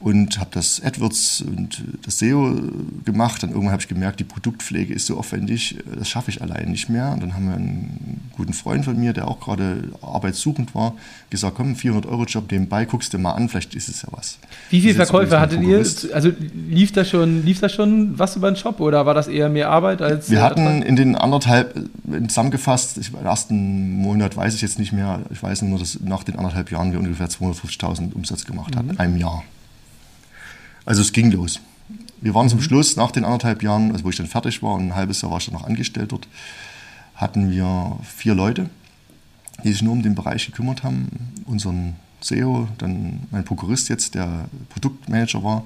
und 0.00 0.38
habe 0.38 0.50
das 0.52 0.82
AdWords 0.84 1.42
und 1.46 1.82
das 2.02 2.18
SEO 2.18 2.54
gemacht. 3.04 3.42
Dann 3.42 3.50
irgendwann 3.50 3.72
habe 3.72 3.80
ich 3.80 3.88
gemerkt, 3.88 4.20
die 4.20 4.24
Produktpflege 4.24 4.92
ist 4.92 5.06
so 5.06 5.16
aufwendig, 5.16 5.78
das 5.98 6.08
schaffe 6.08 6.30
ich 6.30 6.42
allein 6.42 6.70
nicht 6.70 6.90
mehr. 6.90 7.12
Und 7.12 7.22
dann 7.22 7.34
haben 7.34 7.46
wir 7.46 7.54
einen 7.54 8.20
guten 8.36 8.52
Freund 8.52 8.84
von 8.84 8.98
mir, 8.98 9.14
der 9.14 9.28
auch 9.28 9.40
gerade 9.40 9.90
arbeitssuchend 10.02 10.74
war, 10.74 10.94
gesagt, 11.30 11.56
komm, 11.56 11.74
400 11.74 12.10
Euro 12.10 12.24
Job 12.24 12.50
nebenbei, 12.50 12.84
guckst 12.84 13.14
du 13.14 13.18
mal 13.18 13.32
an, 13.32 13.48
vielleicht 13.48 13.74
ist 13.74 13.88
es 13.88 14.02
ja 14.02 14.08
was. 14.10 14.38
Wie 14.68 14.82
viele 14.82 14.94
Verkäufe 14.94 15.40
hattet 15.40 15.62
ihr? 15.62 15.78
Also 16.12 16.30
lief 16.68 16.92
da 16.92 17.04
schon, 17.04 17.44
lief 17.44 17.60
da 17.60 17.70
schon 17.70 18.18
was 18.18 18.36
über 18.36 18.50
den 18.50 18.56
Shop 18.56 18.80
oder 18.80 19.06
war 19.06 19.14
das 19.14 19.28
eher 19.28 19.48
mehr 19.48 19.70
Arbeit 19.70 20.02
als? 20.02 20.30
Wir 20.30 20.42
hatten 20.42 20.82
in 20.82 20.96
den 20.96 21.16
anderthalb 21.16 21.82
zusammengefasst, 22.28 22.98
ich, 22.98 23.10
im 23.12 23.24
ersten 23.24 23.96
Monat 23.96 24.36
weiß 24.36 24.54
ich 24.54 24.60
jetzt 24.60 24.78
nicht 24.78 24.92
mehr, 24.92 25.20
ich 25.30 25.42
weiß 25.42 25.62
nur, 25.62 25.78
dass 25.78 25.98
nach 26.00 26.24
den 26.24 26.36
anderthalb 26.36 26.70
Jahren 26.70 26.92
wir 26.92 26.98
ungefähr 26.98 27.28
250.000 27.28 28.12
Umsatz 28.12 28.44
gemacht 28.44 28.76
haben, 28.76 28.86
mhm. 28.86 28.92
in 28.92 28.98
einem 28.98 29.16
Jahr. 29.16 29.44
Also 30.84 31.00
es 31.00 31.12
ging 31.12 31.30
los. 31.30 31.60
Wir 32.20 32.34
waren 32.34 32.48
zum. 32.48 32.60
Schluss, 32.60 32.96
nach 32.96 33.10
den 33.10 33.24
anderthalb 33.24 33.62
Jahren, 33.62 33.92
also 33.92 34.04
wo 34.04 34.10
ich 34.10 34.16
dann 34.16 34.26
fertig 34.26 34.62
war 34.62 34.74
und 34.74 34.88
ein 34.88 34.94
halbes 34.94 35.20
Jahr 35.20 35.30
war 35.30 35.38
ich 35.38 35.46
dann 35.46 35.54
noch 35.54 35.64
angestellt 35.64 36.12
dort, 36.12 36.26
hatten 37.14 37.50
wir 37.50 37.98
vier 38.02 38.34
Leute, 38.34 38.70
die 39.62 39.72
sich 39.72 39.82
nur 39.82 39.92
um 39.92 40.02
den 40.02 40.14
Bereich 40.14 40.46
gekümmert 40.46 40.82
haben, 40.82 41.08
unseren 41.46 41.96
SEO, 42.20 42.68
dann 42.78 43.20
mein 43.30 43.44
Prokurist 43.44 43.88
jetzt, 43.88 44.14
der 44.14 44.46
Produktmanager 44.70 45.44
war, 45.44 45.64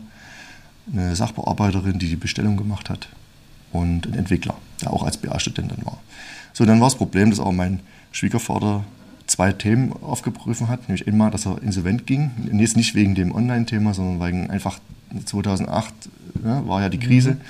eine 0.92 1.14
Sachbearbeiterin, 1.14 1.98
die 1.98 2.08
die 2.08 2.16
Bestellung 2.16 2.56
gemacht 2.56 2.90
hat 2.90 3.08
und 3.72 4.06
ein 4.06 4.14
Entwickler, 4.14 4.56
der 4.82 4.92
auch 4.92 5.02
als 5.02 5.16
BA-Student 5.18 5.70
dann 5.70 5.86
war. 5.86 5.98
So, 6.52 6.64
dann 6.64 6.80
war 6.80 6.88
das 6.88 6.96
Problem, 6.96 7.30
dass 7.30 7.40
auch 7.40 7.52
mein 7.52 7.80
Schwiegervater 8.10 8.84
zwei 9.26 9.52
Themen 9.52 9.92
aufgerufen 9.92 10.68
hat, 10.68 10.88
nämlich 10.88 11.06
einmal, 11.06 11.30
dass 11.30 11.46
er 11.46 11.62
insolvent 11.62 12.06
ging, 12.06 12.30
jetzt 12.52 12.76
nicht 12.76 12.94
wegen 12.94 13.14
dem 13.14 13.34
Online-Thema, 13.34 13.94
sondern 13.94 14.26
wegen 14.26 14.50
einfach 14.50 14.80
2008 15.24 15.94
ja, 16.44 16.66
war 16.66 16.82
ja 16.82 16.88
die 16.88 16.98
Krise. 16.98 17.32
Mhm. 17.32 17.40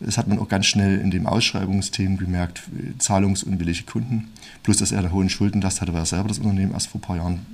Das 0.00 0.18
hat 0.18 0.28
man 0.28 0.38
auch 0.38 0.48
ganz 0.48 0.66
schnell 0.66 0.98
in 0.98 1.10
dem 1.10 1.26
Ausschreibungsthemen 1.26 2.18
gemerkt, 2.18 2.62
zahlungsunwillige 2.98 3.84
Kunden, 3.84 4.28
plus 4.62 4.78
dass 4.78 4.92
er 4.92 4.98
eine 4.98 5.12
hohen 5.12 5.28
Schuldenlast 5.28 5.80
hatte, 5.80 5.92
weil 5.92 6.02
er 6.02 6.06
selber 6.06 6.28
das 6.28 6.38
Unternehmen 6.38 6.72
erst 6.72 6.88
vor 6.88 6.98
ein 6.98 7.02
paar 7.02 7.16
Jahren 7.16 7.46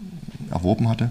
erworben 0.50 0.88
hatte. 0.88 1.10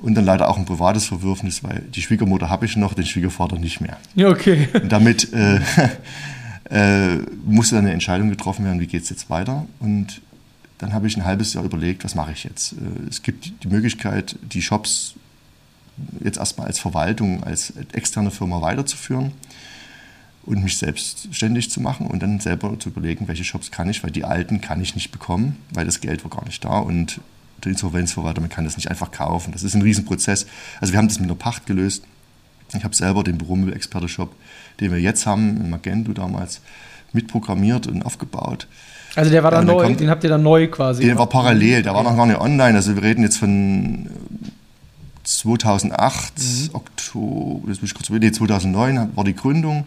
Und 0.00 0.14
dann 0.14 0.24
leider 0.24 0.48
auch 0.48 0.56
ein 0.56 0.64
privates 0.64 1.06
Verwürfnis, 1.06 1.64
weil 1.64 1.82
die 1.92 2.02
Schwiegermutter 2.02 2.48
habe 2.48 2.64
ich 2.66 2.76
noch, 2.76 2.94
den 2.94 3.04
Schwiegervater 3.04 3.58
nicht 3.58 3.80
mehr. 3.80 3.96
Ja, 4.14 4.28
okay. 4.28 4.68
Und 4.72 4.92
damit 4.92 5.32
äh, 5.32 5.60
äh, 6.70 7.16
musste 7.44 7.74
dann 7.74 7.84
eine 7.84 7.94
Entscheidung 7.94 8.30
getroffen 8.30 8.64
werden, 8.64 8.80
wie 8.80 8.86
geht 8.86 9.02
es 9.02 9.10
jetzt 9.10 9.28
weiter. 9.28 9.66
Und 9.80 10.20
dann 10.78 10.92
habe 10.92 11.08
ich 11.08 11.16
ein 11.16 11.24
halbes 11.24 11.52
Jahr 11.52 11.64
überlegt, 11.64 12.04
was 12.04 12.14
mache 12.14 12.30
ich 12.30 12.44
jetzt. 12.44 12.74
Äh, 12.74 13.08
es 13.08 13.22
gibt 13.22 13.64
die 13.64 13.68
Möglichkeit, 13.68 14.36
die 14.42 14.62
Shops 14.62 15.14
jetzt 16.22 16.38
erstmal 16.38 16.66
als 16.66 16.78
Verwaltung, 16.78 17.44
als 17.44 17.72
externe 17.92 18.30
Firma 18.30 18.60
weiterzuführen 18.60 19.32
und 20.44 20.62
mich 20.62 20.78
selbstständig 20.78 21.70
zu 21.70 21.80
machen 21.80 22.06
und 22.06 22.22
dann 22.22 22.40
selber 22.40 22.78
zu 22.78 22.88
überlegen, 22.88 23.28
welche 23.28 23.44
Shops 23.44 23.70
kann 23.70 23.88
ich, 23.88 24.02
weil 24.02 24.10
die 24.10 24.24
alten 24.24 24.60
kann 24.60 24.80
ich 24.80 24.94
nicht 24.94 25.12
bekommen, 25.12 25.56
weil 25.72 25.84
das 25.84 26.00
Geld 26.00 26.24
war 26.24 26.30
gar 26.30 26.44
nicht 26.46 26.64
da 26.64 26.78
und 26.78 27.20
der 27.64 27.72
Insolvenzverwalter, 27.72 28.40
man 28.40 28.50
kann 28.50 28.64
das 28.64 28.76
nicht 28.76 28.90
einfach 28.90 29.10
kaufen. 29.10 29.52
Das 29.52 29.62
ist 29.62 29.74
ein 29.74 29.82
Riesenprozess. 29.82 30.46
Also 30.80 30.92
wir 30.92 30.98
haben 30.98 31.08
das 31.08 31.18
mit 31.18 31.28
einer 31.28 31.38
Pacht 31.38 31.66
gelöst. 31.66 32.04
Ich 32.74 32.84
habe 32.84 32.94
selber 32.94 33.24
den 33.24 33.38
Büromüll-Experte-Shop, 33.38 34.34
den 34.80 34.92
wir 34.92 35.00
jetzt 35.00 35.26
haben, 35.26 35.56
in 35.56 35.70
Magento 35.70 36.12
damals, 36.12 36.60
mitprogrammiert 37.12 37.86
und 37.86 38.04
aufgebracht. 38.04 38.68
Also 39.16 39.30
der 39.30 39.42
war 39.42 39.50
dann 39.50 39.66
ja, 39.66 39.72
neu, 39.72 39.84
kommt, 39.84 40.00
den 40.00 40.10
habt 40.10 40.22
ihr 40.22 40.30
dann 40.30 40.42
neu 40.42 40.68
quasi. 40.68 41.04
Den 41.04 41.18
war 41.18 41.26
parallel, 41.26 41.82
der 41.82 41.94
war 41.94 42.02
noch 42.02 42.16
gar 42.16 42.26
nicht 42.26 42.40
online. 42.40 42.76
Also 42.76 42.94
wir 42.94 43.02
reden 43.02 43.22
jetzt 43.22 43.38
von 43.38 44.08
2008, 45.36 46.32
mhm. 46.38 46.70
Oktober, 46.72 47.68
das 47.68 47.94
kurz 47.94 48.10
nee, 48.10 48.32
2009 48.32 49.16
war 49.16 49.24
die 49.24 49.34
Gründung. 49.34 49.84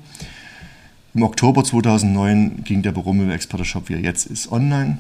Im 1.14 1.24
Oktober 1.24 1.64
2009 1.64 2.64
ging 2.64 2.82
der 2.84 2.92
Büromüll-Experte-Shop, 2.92 3.90
wie 3.90 3.94
er 3.94 4.00
jetzt 4.00 4.28
ist, 4.28 4.52
online. 4.52 5.00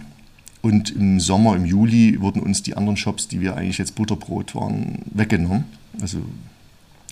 Und 0.62 0.90
im 0.92 1.20
Sommer, 1.20 1.56
im 1.56 1.66
Juli, 1.66 2.20
wurden 2.22 2.42
uns 2.42 2.64
die 2.64 2.76
anderen 2.76 2.98
Shops, 2.98 3.28
die 3.28 3.40
wir 3.40 3.56
eigentlich 3.56 3.78
jetzt 3.78 3.96
Butterbrot 3.96 4.54
waren, 4.56 5.00
weggenommen. 5.06 5.66
Also 6.02 6.22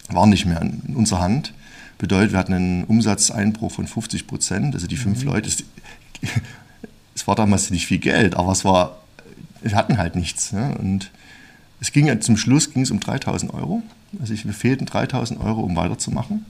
waren 0.10 0.30
nicht 0.30 0.46
mehr 0.46 0.62
in 0.62 0.96
unserer 0.96 1.22
Hand. 1.22 1.54
Bedeutet, 1.98 2.32
wir 2.32 2.40
hatten 2.40 2.54
einen 2.54 2.84
Umsatzeinbruch 2.84 3.72
von 3.72 3.88
50 3.88 4.28
Prozent. 4.28 4.76
Also 4.76 4.88
die 4.88 4.98
fünf 4.98 5.22
mhm. 5.22 5.30
Leute, 5.30 5.50
es 7.16 7.28
war 7.28 7.36
damals 7.36 7.70
nicht 7.70 7.86
viel 7.86 8.00
Geld, 8.00 8.36
aber 8.36 8.52
es 8.52 8.66
war, 8.66 8.98
wir 9.62 9.76
hatten 9.76 9.98
halt 9.98 10.16
nichts. 10.16 10.52
Ne? 10.52 10.76
Und 10.78 11.12
es 11.82 11.92
ging 11.92 12.22
zum 12.22 12.38
Schluss 12.38 12.74
ging 12.74 12.84
es 12.84 12.92
um 12.92 13.00
3000 13.00 13.54
Euro. 13.54 13.84
Also 14.20 14.34
ich, 14.34 14.46
mir 14.46 14.54
fehlten 14.54 14.86
3000 14.86 15.40
Euro, 15.40 15.62
um 15.62 15.76
weiterzumachen. 15.76 16.46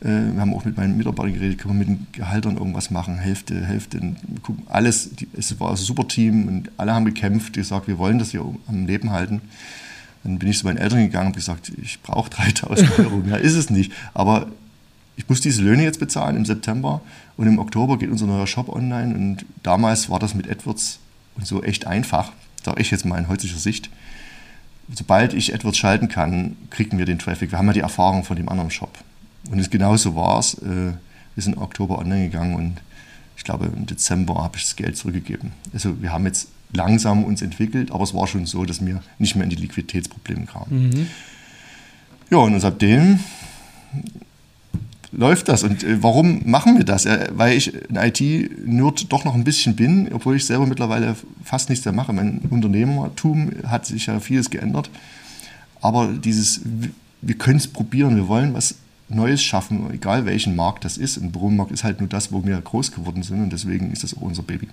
Äh, 0.00 0.34
wir 0.34 0.40
haben 0.40 0.54
auch 0.54 0.64
mit 0.64 0.76
meinen 0.76 0.96
Mitarbeitern 0.96 1.34
geredet, 1.34 1.58
können 1.58 1.78
wir 1.78 1.86
mit 1.86 1.88
den 1.88 2.06
Gehaltern 2.12 2.56
irgendwas 2.56 2.90
machen, 2.90 3.18
Hälfte, 3.18 3.64
Hälfte, 3.64 4.14
alles, 4.66 5.10
es 5.36 5.58
war 5.58 5.70
ein 5.70 5.76
super 5.76 6.06
Team 6.06 6.48
und 6.48 6.70
alle 6.76 6.94
haben 6.94 7.06
gekämpft, 7.06 7.54
gesagt, 7.54 7.88
wir 7.88 7.98
wollen 7.98 8.18
das 8.18 8.30
hier 8.30 8.44
am 8.68 8.86
Leben 8.86 9.10
halten. 9.10 9.40
Dann 10.22 10.38
bin 10.38 10.48
ich 10.48 10.58
zu 10.58 10.66
meinen 10.66 10.76
Eltern 10.76 11.00
gegangen 11.00 11.28
und 11.28 11.36
gesagt, 11.36 11.72
ich 11.80 12.02
brauche 12.02 12.28
3000 12.30 12.98
Euro, 12.98 13.16
mehr 13.18 13.40
ist 13.40 13.54
es 13.54 13.70
nicht. 13.70 13.92
Aber 14.12 14.48
ich 15.16 15.28
muss 15.28 15.40
diese 15.40 15.62
Löhne 15.62 15.82
jetzt 15.82 15.98
bezahlen 15.98 16.36
im 16.36 16.44
September 16.44 17.00
und 17.36 17.46
im 17.46 17.58
Oktober 17.58 17.96
geht 17.96 18.10
unser 18.10 18.26
neuer 18.26 18.46
Shop 18.46 18.68
online 18.68 19.14
und 19.14 19.46
damals 19.62 20.10
war 20.10 20.18
das 20.18 20.34
mit 20.34 20.50
AdWords 20.50 20.98
und 21.36 21.46
so 21.46 21.62
echt 21.62 21.86
einfach, 21.86 22.32
sage 22.62 22.82
ich 22.82 22.90
jetzt 22.90 23.06
mal 23.06 23.18
in 23.18 23.28
heutiger 23.28 23.56
Sicht. 23.56 23.88
Sobald 24.92 25.34
ich 25.34 25.52
AdWords 25.52 25.78
schalten 25.78 26.08
kann, 26.08 26.56
kriegen 26.70 26.98
wir 26.98 27.06
den 27.06 27.18
Traffic. 27.18 27.50
Wir 27.50 27.58
haben 27.58 27.66
ja 27.66 27.72
die 27.72 27.80
Erfahrung 27.80 28.24
von 28.24 28.36
dem 28.36 28.48
anderen 28.48 28.70
Shop. 28.70 28.96
Und 29.50 29.70
genauso 29.70 30.14
war 30.14 30.38
es. 30.38 30.54
Äh, 30.54 30.92
wir 31.34 31.42
sind 31.42 31.56
im 31.56 31.62
Oktober 31.62 31.98
online 31.98 32.28
gegangen 32.28 32.54
und 32.54 32.76
ich 33.36 33.44
glaube 33.44 33.66
im 33.66 33.86
Dezember 33.86 34.42
habe 34.42 34.56
ich 34.56 34.62
das 34.62 34.76
Geld 34.76 34.96
zurückgegeben. 34.96 35.52
Also 35.72 36.00
wir 36.00 36.12
haben 36.12 36.24
jetzt 36.24 36.48
langsam 36.72 37.24
uns 37.24 37.42
entwickelt, 37.42 37.90
aber 37.90 38.04
es 38.04 38.14
war 38.14 38.26
schon 38.26 38.46
so, 38.46 38.64
dass 38.64 38.84
wir 38.84 39.02
nicht 39.18 39.36
mehr 39.36 39.44
in 39.44 39.50
die 39.50 39.56
Liquiditätsprobleme 39.56 40.46
kamen. 40.46 40.88
Mhm. 40.88 41.06
Ja, 42.30 42.38
und 42.38 42.58
seitdem 42.58 43.20
läuft 45.12 45.48
das. 45.48 45.62
Und 45.62 45.82
äh, 45.84 46.02
warum 46.02 46.42
machen 46.44 46.76
wir 46.76 46.84
das? 46.84 47.06
Weil 47.30 47.56
ich 47.56 47.72
ein 47.90 47.96
IT-Nerd 47.96 49.12
doch 49.12 49.24
noch 49.24 49.34
ein 49.34 49.44
bisschen 49.44 49.76
bin, 49.76 50.08
obwohl 50.12 50.36
ich 50.36 50.44
selber 50.44 50.66
mittlerweile 50.66 51.16
fast 51.44 51.68
nichts 51.68 51.84
mehr 51.84 51.94
mache. 51.94 52.12
Mein 52.12 52.40
Unternehmertum 52.50 53.50
hat 53.66 53.86
sich 53.86 54.06
ja 54.06 54.20
vieles 54.20 54.50
geändert. 54.50 54.90
Aber 55.80 56.08
dieses, 56.08 56.60
wir 57.22 57.34
können 57.36 57.58
es 57.58 57.68
probieren, 57.68 58.16
wir 58.16 58.28
wollen 58.28 58.54
was 58.54 58.76
Neues 59.08 59.42
schaffen, 59.42 59.88
egal 59.92 60.26
welchen 60.26 60.56
Markt 60.56 60.84
das 60.84 60.98
ist. 60.98 61.16
Und 61.18 61.32
Büromarkt 61.32 61.70
ist 61.70 61.84
halt 61.84 62.00
nur 62.00 62.08
das, 62.08 62.32
wo 62.32 62.44
wir 62.44 62.60
groß 62.60 62.92
geworden 62.92 63.22
sind 63.22 63.42
und 63.42 63.52
deswegen 63.52 63.92
ist 63.92 64.02
das 64.02 64.16
auch 64.16 64.22
unser 64.22 64.42
Baby. 64.42 64.68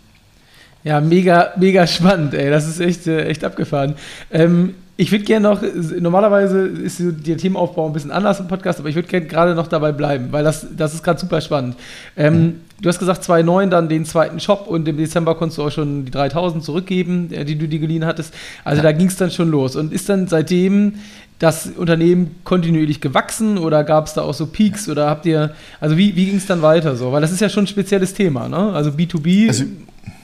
Ja, 0.83 0.99
mega, 0.99 1.53
mega 1.57 1.87
spannend, 1.87 2.33
ey. 2.33 2.49
Das 2.49 2.67
ist 2.67 2.79
echt, 2.79 3.07
äh, 3.07 3.25
echt 3.25 3.43
abgefahren. 3.43 3.95
Ähm, 4.31 4.75
ich 4.95 5.11
würde 5.11 5.25
gerne 5.25 5.49
noch, 5.49 5.63
normalerweise 5.99 6.67
ist 6.67 7.01
der 7.01 7.37
Themenaufbau 7.37 7.87
ein 7.87 7.93
bisschen 7.93 8.11
anders 8.11 8.39
im 8.39 8.47
Podcast, 8.47 8.79
aber 8.79 8.89
ich 8.89 8.95
würde 8.95 9.07
gerne 9.07 9.25
gerade 9.25 9.55
noch 9.55 9.67
dabei 9.67 9.91
bleiben, 9.91 10.27
weil 10.31 10.43
das, 10.43 10.67
das 10.77 10.93
ist 10.93 11.03
gerade 11.03 11.19
super 11.19 11.41
spannend. 11.41 11.75
Ähm, 12.15 12.33
mhm. 12.33 12.55
Du 12.79 12.89
hast 12.89 12.99
gesagt, 12.99 13.23
2009 13.23 13.71
dann 13.71 13.89
den 13.89 14.05
zweiten 14.05 14.39
Shop 14.39 14.67
und 14.67 14.87
im 14.87 14.97
Dezember 14.97 15.33
konntest 15.35 15.57
du 15.57 15.63
auch 15.63 15.71
schon 15.71 16.05
die 16.05 16.11
3000 16.11 16.63
zurückgeben, 16.63 17.31
äh, 17.31 17.43
die 17.43 17.57
du 17.57 17.67
dir 17.67 17.79
geliehen 17.79 18.05
hattest. 18.05 18.35
Also 18.63 18.77
ja. 18.77 18.83
da 18.83 18.91
ging 18.91 19.07
es 19.07 19.17
dann 19.17 19.31
schon 19.31 19.49
los. 19.49 19.75
Und 19.75 19.93
ist 19.93 20.09
dann 20.09 20.27
seitdem 20.27 20.95
das 21.39 21.71
Unternehmen 21.75 22.35
kontinuierlich 22.43 23.01
gewachsen 23.01 23.57
oder 23.57 23.83
gab 23.83 24.05
es 24.05 24.13
da 24.13 24.21
auch 24.21 24.33
so 24.33 24.45
Peaks 24.45 24.87
oder 24.87 25.09
habt 25.09 25.25
ihr, 25.25 25.55
also 25.81 25.97
wie, 25.97 26.15
wie 26.15 26.27
ging 26.27 26.37
es 26.37 26.45
dann 26.45 26.61
weiter 26.61 26.95
so? 26.95 27.11
Weil 27.11 27.21
das 27.21 27.31
ist 27.31 27.41
ja 27.41 27.49
schon 27.49 27.63
ein 27.63 27.67
spezielles 27.67 28.13
Thema, 28.13 28.47
ne? 28.47 28.71
Also 28.73 28.91
B2B. 28.91 29.47
Also, 29.47 29.65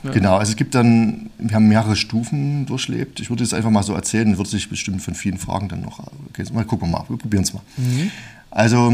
ja. 0.04 0.12
Genau, 0.12 0.38
also 0.38 0.52
es 0.52 0.56
gibt 0.56 0.76
dann, 0.76 1.30
wir 1.38 1.56
haben 1.56 1.68
mehrere 1.68 1.96
Stufen 1.96 2.66
durchlebt. 2.66 3.20
Ich 3.20 3.30
würde 3.30 3.44
es 3.44 3.54
einfach 3.54 3.70
mal 3.70 3.84
so 3.84 3.94
erzählen, 3.94 4.38
wird 4.38 4.48
sich 4.48 4.70
bestimmt 4.70 5.02
von 5.02 5.14
vielen 5.14 5.38
Fragen 5.38 5.70
dann 5.70 5.82
noch, 5.82 6.00
okay, 6.30 6.46
mal 6.54 6.66
gucken 6.66 6.90
wir 6.90 7.00
mal, 7.00 7.06
wir 7.10 7.18
probieren 7.18 7.44
es 7.44 7.54
mal. 7.54 7.62
Mhm. 7.78 8.12
Also 8.52 8.92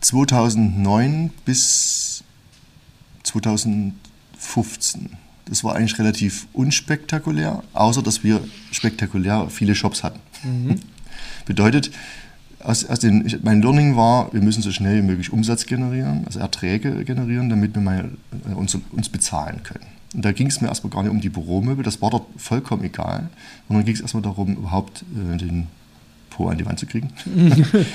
2009 0.00 1.30
bis 1.44 2.24
2015 3.22 5.16
das 5.46 5.62
war 5.62 5.76
eigentlich 5.76 5.98
relativ 5.98 6.46
unspektakulär, 6.52 7.62
außer 7.74 8.02
dass 8.02 8.24
wir 8.24 8.42
spektakulär 8.70 9.48
viele 9.50 9.74
Shops 9.74 10.02
hatten. 10.02 10.20
Mhm. 10.42 10.80
Bedeutet, 11.46 11.90
aus, 12.64 12.84
aus 12.86 12.98
den, 12.98 13.26
ich, 13.26 13.42
mein 13.42 13.62
Learning 13.62 13.96
war, 13.96 14.32
wir 14.32 14.40
müssen 14.40 14.62
so 14.62 14.72
schnell 14.72 15.02
wie 15.02 15.06
möglich 15.06 15.32
Umsatz 15.32 15.66
generieren, 15.66 16.22
also 16.26 16.40
Erträge 16.40 17.04
generieren, 17.04 17.48
damit 17.48 17.74
wir 17.74 17.82
mal, 17.82 18.10
äh, 18.50 18.54
uns, 18.54 18.76
uns 18.92 19.08
bezahlen 19.08 19.62
können. 19.62 19.86
Und 20.14 20.24
da 20.24 20.32
ging 20.32 20.46
es 20.46 20.60
mir 20.60 20.68
erstmal 20.68 20.92
gar 20.92 21.02
nicht 21.02 21.12
um 21.12 21.20
die 21.20 21.28
Büromöbel, 21.28 21.84
das 21.84 22.00
war 22.00 22.10
dort 22.10 22.26
vollkommen 22.36 22.84
egal, 22.84 23.28
sondern 23.68 23.84
ging 23.84 23.94
es 23.94 24.00
erstmal 24.00 24.22
darum, 24.22 24.54
überhaupt 24.54 25.04
äh, 25.14 25.36
den 25.36 25.66
Po 26.30 26.48
an 26.48 26.58
die 26.58 26.66
Wand 26.66 26.78
zu 26.78 26.86
kriegen. 26.86 27.10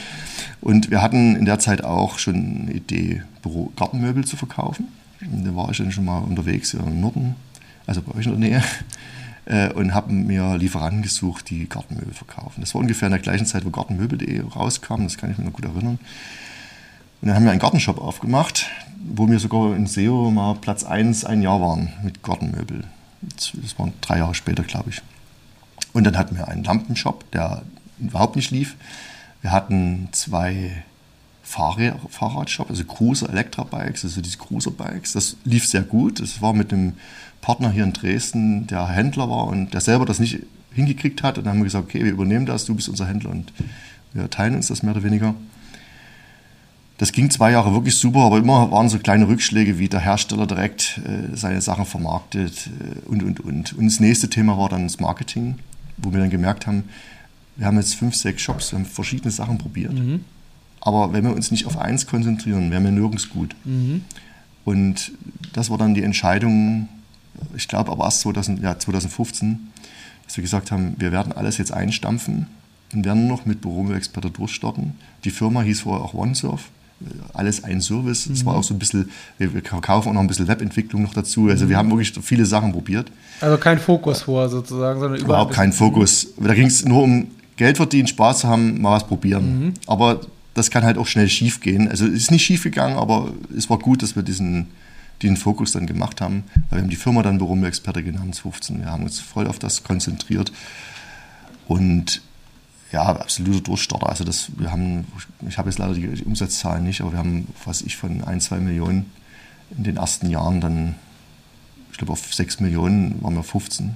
und 0.61 0.91
wir 0.91 1.01
hatten 1.01 1.35
in 1.35 1.45
der 1.45 1.59
Zeit 1.59 1.83
auch 1.83 2.19
schon 2.19 2.61
eine 2.61 2.73
Idee, 2.73 3.23
Büro 3.41 3.71
Gartenmöbel 3.75 4.23
zu 4.25 4.37
verkaufen. 4.37 4.87
Und 5.21 5.45
da 5.45 5.55
war 5.55 5.69
ich 5.71 5.77
dann 5.77 5.91
schon 5.91 6.05
mal 6.05 6.19
unterwegs 6.19 6.73
im 6.73 7.01
Norden, 7.01 7.35
also 7.85 8.01
bei 8.01 8.17
euch 8.17 8.25
in 8.27 8.39
der 8.39 8.49
Nähe 8.49 8.63
äh, 9.49 9.73
und 9.73 9.93
habe 9.93 10.13
mir 10.13 10.57
Lieferanten 10.57 11.01
gesucht, 11.01 11.49
die 11.49 11.67
Gartenmöbel 11.67 12.13
verkaufen. 12.13 12.61
Das 12.61 12.73
war 12.73 12.81
ungefähr 12.81 13.07
in 13.07 13.11
der 13.11 13.21
gleichen 13.21 13.45
Zeit, 13.45 13.65
wo 13.65 13.71
gartenmöbel.de 13.71 14.41
rauskam, 14.41 15.03
das 15.03 15.17
kann 15.17 15.31
ich 15.31 15.37
mir 15.37 15.43
noch 15.43 15.53
gut 15.53 15.65
erinnern. 15.65 15.99
Und 17.21 17.27
dann 17.27 17.35
haben 17.35 17.43
wir 17.43 17.51
einen 17.51 17.59
Gartenshop 17.59 17.99
aufgemacht, 17.99 18.67
wo 18.97 19.27
wir 19.27 19.39
sogar 19.39 19.75
in 19.75 19.87
SEO 19.87 20.31
mal 20.31 20.55
Platz 20.55 20.83
1 20.85 21.25
ein 21.25 21.41
Jahr 21.41 21.59
waren 21.59 21.91
mit 22.03 22.23
Gartenmöbel. 22.23 22.85
Das 23.21 23.51
waren 23.77 23.91
drei 23.99 24.19
Jahre 24.19 24.35
später, 24.35 24.63
glaube 24.63 24.91
ich. 24.91 25.01
Und 25.91 26.05
dann 26.05 26.17
hatten 26.17 26.37
wir 26.37 26.47
einen 26.47 26.63
Lampenshop, 26.63 27.29
der 27.31 27.63
überhaupt 27.99 28.35
nicht 28.35 28.51
lief. 28.51 28.75
Wir 29.41 29.51
hatten 29.51 30.09
zwei 30.11 30.83
Fahrradshops, 31.49 32.69
also 32.69 32.83
Cruiser 32.83 33.29
Elektrabikes, 33.29 34.03
also 34.03 34.21
diese 34.21 34.37
Cruiser 34.37 34.71
Bikes. 34.71 35.13
Das 35.13 35.35
lief 35.45 35.65
sehr 35.65 35.81
gut. 35.81 36.19
Das 36.19 36.41
war 36.41 36.53
mit 36.53 36.71
einem 36.71 36.93
Partner 37.41 37.71
hier 37.71 37.83
in 37.83 37.93
Dresden, 37.93 38.67
der 38.67 38.87
Händler 38.87 39.29
war 39.29 39.47
und 39.47 39.73
der 39.73 39.81
selber 39.81 40.05
das 40.05 40.19
nicht 40.19 40.39
hingekriegt 40.73 41.23
hat. 41.23 41.37
Und 41.37 41.45
dann 41.45 41.53
haben 41.53 41.59
wir 41.59 41.65
gesagt, 41.65 41.85
okay, 41.85 42.03
wir 42.03 42.11
übernehmen 42.11 42.45
das, 42.45 42.65
du 42.65 42.75
bist 42.75 42.87
unser 42.87 43.07
Händler 43.07 43.31
und 43.31 43.51
wir 44.13 44.29
teilen 44.29 44.55
uns 44.55 44.67
das 44.67 44.83
mehr 44.83 44.93
oder 44.93 45.03
weniger. 45.03 45.33
Das 46.99 47.13
ging 47.13 47.31
zwei 47.31 47.51
Jahre 47.51 47.73
wirklich 47.73 47.95
super, 47.95 48.19
aber 48.19 48.37
immer 48.37 48.71
waren 48.71 48.89
so 48.89 48.99
kleine 48.99 49.27
Rückschläge, 49.27 49.79
wie 49.79 49.87
der 49.87 50.01
Hersteller 50.01 50.45
direkt 50.45 50.99
äh, 51.05 51.35
seine 51.35 51.61
Sachen 51.61 51.85
vermarktet 51.85 52.67
äh, 52.67 53.07
und, 53.07 53.23
und, 53.23 53.39
und. 53.39 53.73
Und 53.73 53.85
das 53.85 53.99
nächste 53.99 54.29
Thema 54.29 54.57
war 54.57 54.69
dann 54.69 54.83
das 54.83 54.99
Marketing. 54.99 55.55
wo 55.97 56.11
wir 56.11 56.19
dann 56.19 56.29
gemerkt 56.29 56.67
haben, 56.67 56.83
wir 57.55 57.65
haben 57.65 57.77
jetzt 57.77 57.95
fünf, 57.95 58.15
sechs 58.15 58.41
Shops, 58.41 58.71
wir 58.71 58.79
haben 58.79 58.85
verschiedene 58.85 59.31
Sachen 59.31 59.57
probiert. 59.57 59.93
Mhm. 59.93 60.25
Aber 60.81 61.13
wenn 61.13 61.23
wir 61.23 61.35
uns 61.35 61.51
nicht 61.51 61.65
auf 61.65 61.77
eins 61.77 62.07
konzentrieren, 62.07 62.71
wären 62.71 62.83
wir 62.83 62.91
nirgends 62.91 63.29
gut. 63.29 63.55
Mhm. 63.65 64.03
Und 64.65 65.11
das 65.53 65.69
war 65.69 65.77
dann 65.77 65.93
die 65.93 66.03
Entscheidung, 66.03 66.87
ich 67.55 67.67
glaube 67.67 67.91
aber 67.91 68.05
erst 68.05 68.21
2000, 68.21 68.61
ja, 68.61 68.77
2015, 68.77 69.71
dass 70.25 70.37
wir 70.37 70.43
gesagt 70.43 70.71
haben, 70.71 70.95
wir 70.97 71.11
werden 71.11 71.31
alles 71.31 71.57
jetzt 71.57 71.73
einstampfen 71.73 72.47
und 72.93 73.05
werden 73.05 73.27
noch 73.27 73.45
mit 73.45 73.61
Büroexperte 73.61 74.29
durchstarten. 74.29 74.93
Die 75.23 75.31
Firma 75.31 75.61
hieß 75.61 75.81
vorher 75.81 76.03
auch 76.05 76.13
OneSurf. 76.13 76.69
Alles 77.33 77.63
ein 77.63 77.79
Service. 77.79 78.25
Es 78.25 78.43
mhm. 78.43 78.47
war 78.47 78.55
auch 78.55 78.63
so 78.63 78.73
ein 78.73 78.79
bisschen, 78.79 79.09
wir, 79.37 79.53
wir 79.53 79.61
kaufen 79.61 80.09
auch 80.09 80.13
noch 80.13 80.21
ein 80.21 80.27
bisschen 80.27 80.47
Webentwicklung 80.47 81.01
noch 81.01 81.13
dazu. 81.13 81.47
Also 81.47 81.65
mhm. 81.65 81.69
wir 81.69 81.77
haben 81.77 81.89
wirklich 81.89 82.13
viele 82.21 82.45
Sachen 82.45 82.73
probiert. 82.73 83.09
Also 83.39 83.57
kein 83.57 83.79
Fokus 83.79 84.23
vor 84.23 84.49
sozusagen, 84.49 84.99
sondern 84.99 85.21
überhaupt 85.21 85.53
kein 85.53 85.71
Fokus. 85.71 86.27
Da 86.37 86.53
ging 86.53 86.67
es 86.67 86.83
nur 86.83 87.03
um 87.03 87.27
Geld 87.55 87.77
verdienen, 87.77 88.07
Spaß 88.07 88.39
zu 88.39 88.47
haben, 88.47 88.81
mal 88.81 88.91
was 88.91 89.07
probieren. 89.07 89.59
Mhm. 89.59 89.73
Aber 89.87 90.19
das 90.53 90.71
kann 90.71 90.83
halt 90.83 90.97
auch 90.97 91.07
schnell 91.07 91.29
schief 91.29 91.61
gehen. 91.61 91.89
Also 91.89 92.05
es 92.05 92.13
ist 92.13 92.31
nicht 92.31 92.45
schief 92.45 92.63
gegangen, 92.63 92.97
aber 92.97 93.33
es 93.55 93.69
war 93.69 93.79
gut, 93.79 94.03
dass 94.03 94.15
wir 94.15 94.23
diesen, 94.23 94.67
den 95.21 95.37
Fokus 95.37 95.71
dann 95.71 95.85
gemacht 95.85 96.21
haben. 96.21 96.43
Weil 96.69 96.79
wir 96.79 96.81
haben 96.83 96.89
die 96.89 96.95
Firma 96.95 97.23
dann 97.23 97.37
Büroexperte 97.37 98.03
genannt, 98.03 98.35
15. 98.35 98.79
Wir 98.79 98.91
haben 98.91 99.03
uns 99.03 99.19
voll 99.19 99.47
auf 99.47 99.59
das 99.59 99.83
konzentriert. 99.83 100.51
Und 101.67 102.21
ja, 102.91 103.03
absoluter 103.03 103.61
Durchstarter. 103.61 104.09
Also 104.09 104.23
das, 104.23 104.49
wir 104.57 104.71
haben, 104.71 105.05
ich 105.47 105.57
habe 105.57 105.69
jetzt 105.69 105.77
leider 105.77 105.93
die, 105.93 106.07
die 106.07 106.23
Umsatzzahlen 106.23 106.83
nicht, 106.83 107.01
aber 107.01 107.11
wir 107.11 107.19
haben, 107.19 107.47
was 107.65 107.81
ich 107.81 107.95
von 107.95 108.23
ein, 108.23 108.41
zwei 108.41 108.59
Millionen 108.59 109.11
in 109.77 109.83
den 109.83 109.97
ersten 109.97 110.29
Jahren 110.29 110.61
dann, 110.61 110.95
ich 111.91 111.97
glaube 111.97 112.13
auf 112.13 112.33
sechs 112.33 112.59
Millionen 112.59 113.21
waren 113.21 113.35
wir 113.35 113.43
15, 113.43 113.95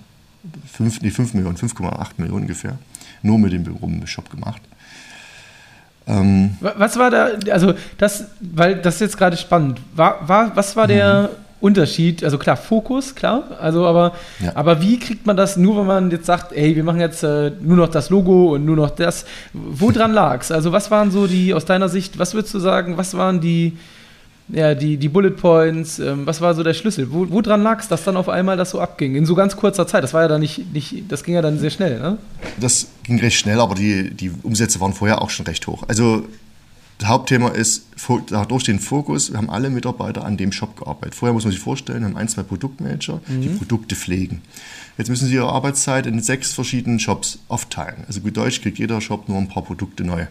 5, 0.71 1.01
nee, 1.01 1.09
5 1.09 1.33
Millionen, 1.33 1.57
5,8 1.57 2.11
Millionen 2.17 2.43
ungefähr, 2.43 2.77
nur 3.21 3.39
mit 3.39 3.53
dem 3.53 3.63
Büro-Shop 3.63 4.29
gemacht. 4.29 4.61
Ähm, 6.05 6.57
was 6.59 6.97
war 6.97 7.09
da, 7.11 7.29
also 7.51 7.73
das, 7.97 8.25
weil 8.41 8.75
das 8.75 8.95
ist 8.95 9.01
jetzt 9.01 9.17
gerade 9.17 9.37
spannend, 9.37 9.79
war, 9.95 10.27
war, 10.27 10.55
was 10.55 10.75
war 10.75 10.85
der 10.85 11.23
mhm. 11.23 11.27
Unterschied? 11.61 12.25
Also 12.25 12.37
klar, 12.37 12.57
Fokus, 12.57 13.15
klar, 13.15 13.43
also 13.61 13.85
aber, 13.85 14.13
ja. 14.43 14.51
aber 14.55 14.81
wie 14.81 14.99
kriegt 14.99 15.25
man 15.25 15.37
das 15.37 15.55
nur, 15.55 15.77
wenn 15.77 15.87
man 15.87 16.11
jetzt 16.11 16.25
sagt, 16.25 16.51
hey, 16.53 16.75
wir 16.75 16.83
machen 16.83 16.99
jetzt 16.99 17.23
äh, 17.23 17.51
nur 17.61 17.77
noch 17.77 17.87
das 17.87 18.09
Logo 18.09 18.53
und 18.53 18.65
nur 18.65 18.75
noch 18.75 18.89
das, 18.89 19.25
woran 19.53 20.11
lag 20.13 20.41
es? 20.41 20.51
Also 20.51 20.73
was 20.73 20.91
waren 20.91 21.09
so 21.09 21.25
die, 21.25 21.53
aus 21.53 21.63
deiner 21.63 21.87
Sicht, 21.87 22.19
was 22.19 22.33
würdest 22.33 22.53
du 22.53 22.59
sagen, 22.59 22.97
was 22.97 23.15
waren 23.15 23.39
die, 23.39 23.77
ja, 24.53 24.75
die, 24.75 24.97
die 24.97 25.09
Bullet 25.09 25.31
Points, 25.31 25.99
ähm, 25.99 26.25
was 26.25 26.39
war 26.39 26.53
so 26.53 26.63
der 26.63 26.73
Schlüssel? 26.73 27.11
Wo, 27.11 27.27
woran 27.29 27.63
lag 27.63 27.79
es, 27.79 27.87
dass 27.87 28.03
dann 28.03 28.15
auf 28.15 28.29
einmal 28.29 28.55
das 28.55 28.69
so 28.69 28.79
abging? 28.79 29.15
In 29.15 29.25
so 29.25 29.35
ganz 29.35 29.55
kurzer 29.55 29.87
Zeit. 29.87 30.03
Das 30.03 30.13
war 30.13 30.21
ja 30.21 30.27
dann 30.27 30.41
nicht, 30.41 30.71
nicht 30.73 31.11
das 31.11 31.23
ging 31.23 31.35
ja 31.35 31.41
dann 31.41 31.59
sehr 31.59 31.71
schnell, 31.71 31.99
ne? 31.99 32.17
Das 32.59 32.87
ging 33.03 33.19
recht 33.19 33.37
schnell, 33.37 33.59
aber 33.59 33.75
die, 33.75 34.11
die 34.13 34.31
Umsätze 34.43 34.79
waren 34.79 34.93
vorher 34.93 35.21
auch 35.21 35.31
schon 35.31 35.45
recht 35.47 35.65
hoch. 35.65 35.83
Also 35.87 36.25
das 36.99 37.09
Hauptthema 37.09 37.49
ist 37.49 37.87
durch 38.47 38.63
den 38.63 38.79
Fokus, 38.79 39.31
wir 39.31 39.37
haben 39.37 39.49
alle 39.49 39.69
Mitarbeiter 39.69 40.23
an 40.23 40.37
dem 40.37 40.51
Shop 40.51 40.77
gearbeitet. 40.77 41.15
Vorher 41.15 41.33
muss 41.33 41.43
man 41.43 41.51
sich 41.51 41.59
vorstellen, 41.59 42.01
wir 42.01 42.07
haben 42.07 42.17
ein, 42.17 42.29
zwei 42.29 42.43
Produktmanager, 42.43 43.19
mhm. 43.27 43.41
die 43.41 43.49
Produkte 43.49 43.95
pflegen. 43.95 44.41
Jetzt 44.97 45.09
müssen 45.09 45.27
sie 45.27 45.33
ihre 45.33 45.49
Arbeitszeit 45.49 46.05
in 46.05 46.21
sechs 46.21 46.53
verschiedenen 46.53 46.99
Shops 46.99 47.39
aufteilen. 47.47 48.03
Also 48.07 48.21
gut 48.21 48.37
Deutsch 48.37 48.61
kriegt 48.61 48.77
jeder 48.77 49.01
Shop 49.01 49.27
nur 49.27 49.39
ein 49.39 49.47
paar 49.47 49.63
Produkte 49.63 50.03
neu. 50.03 50.27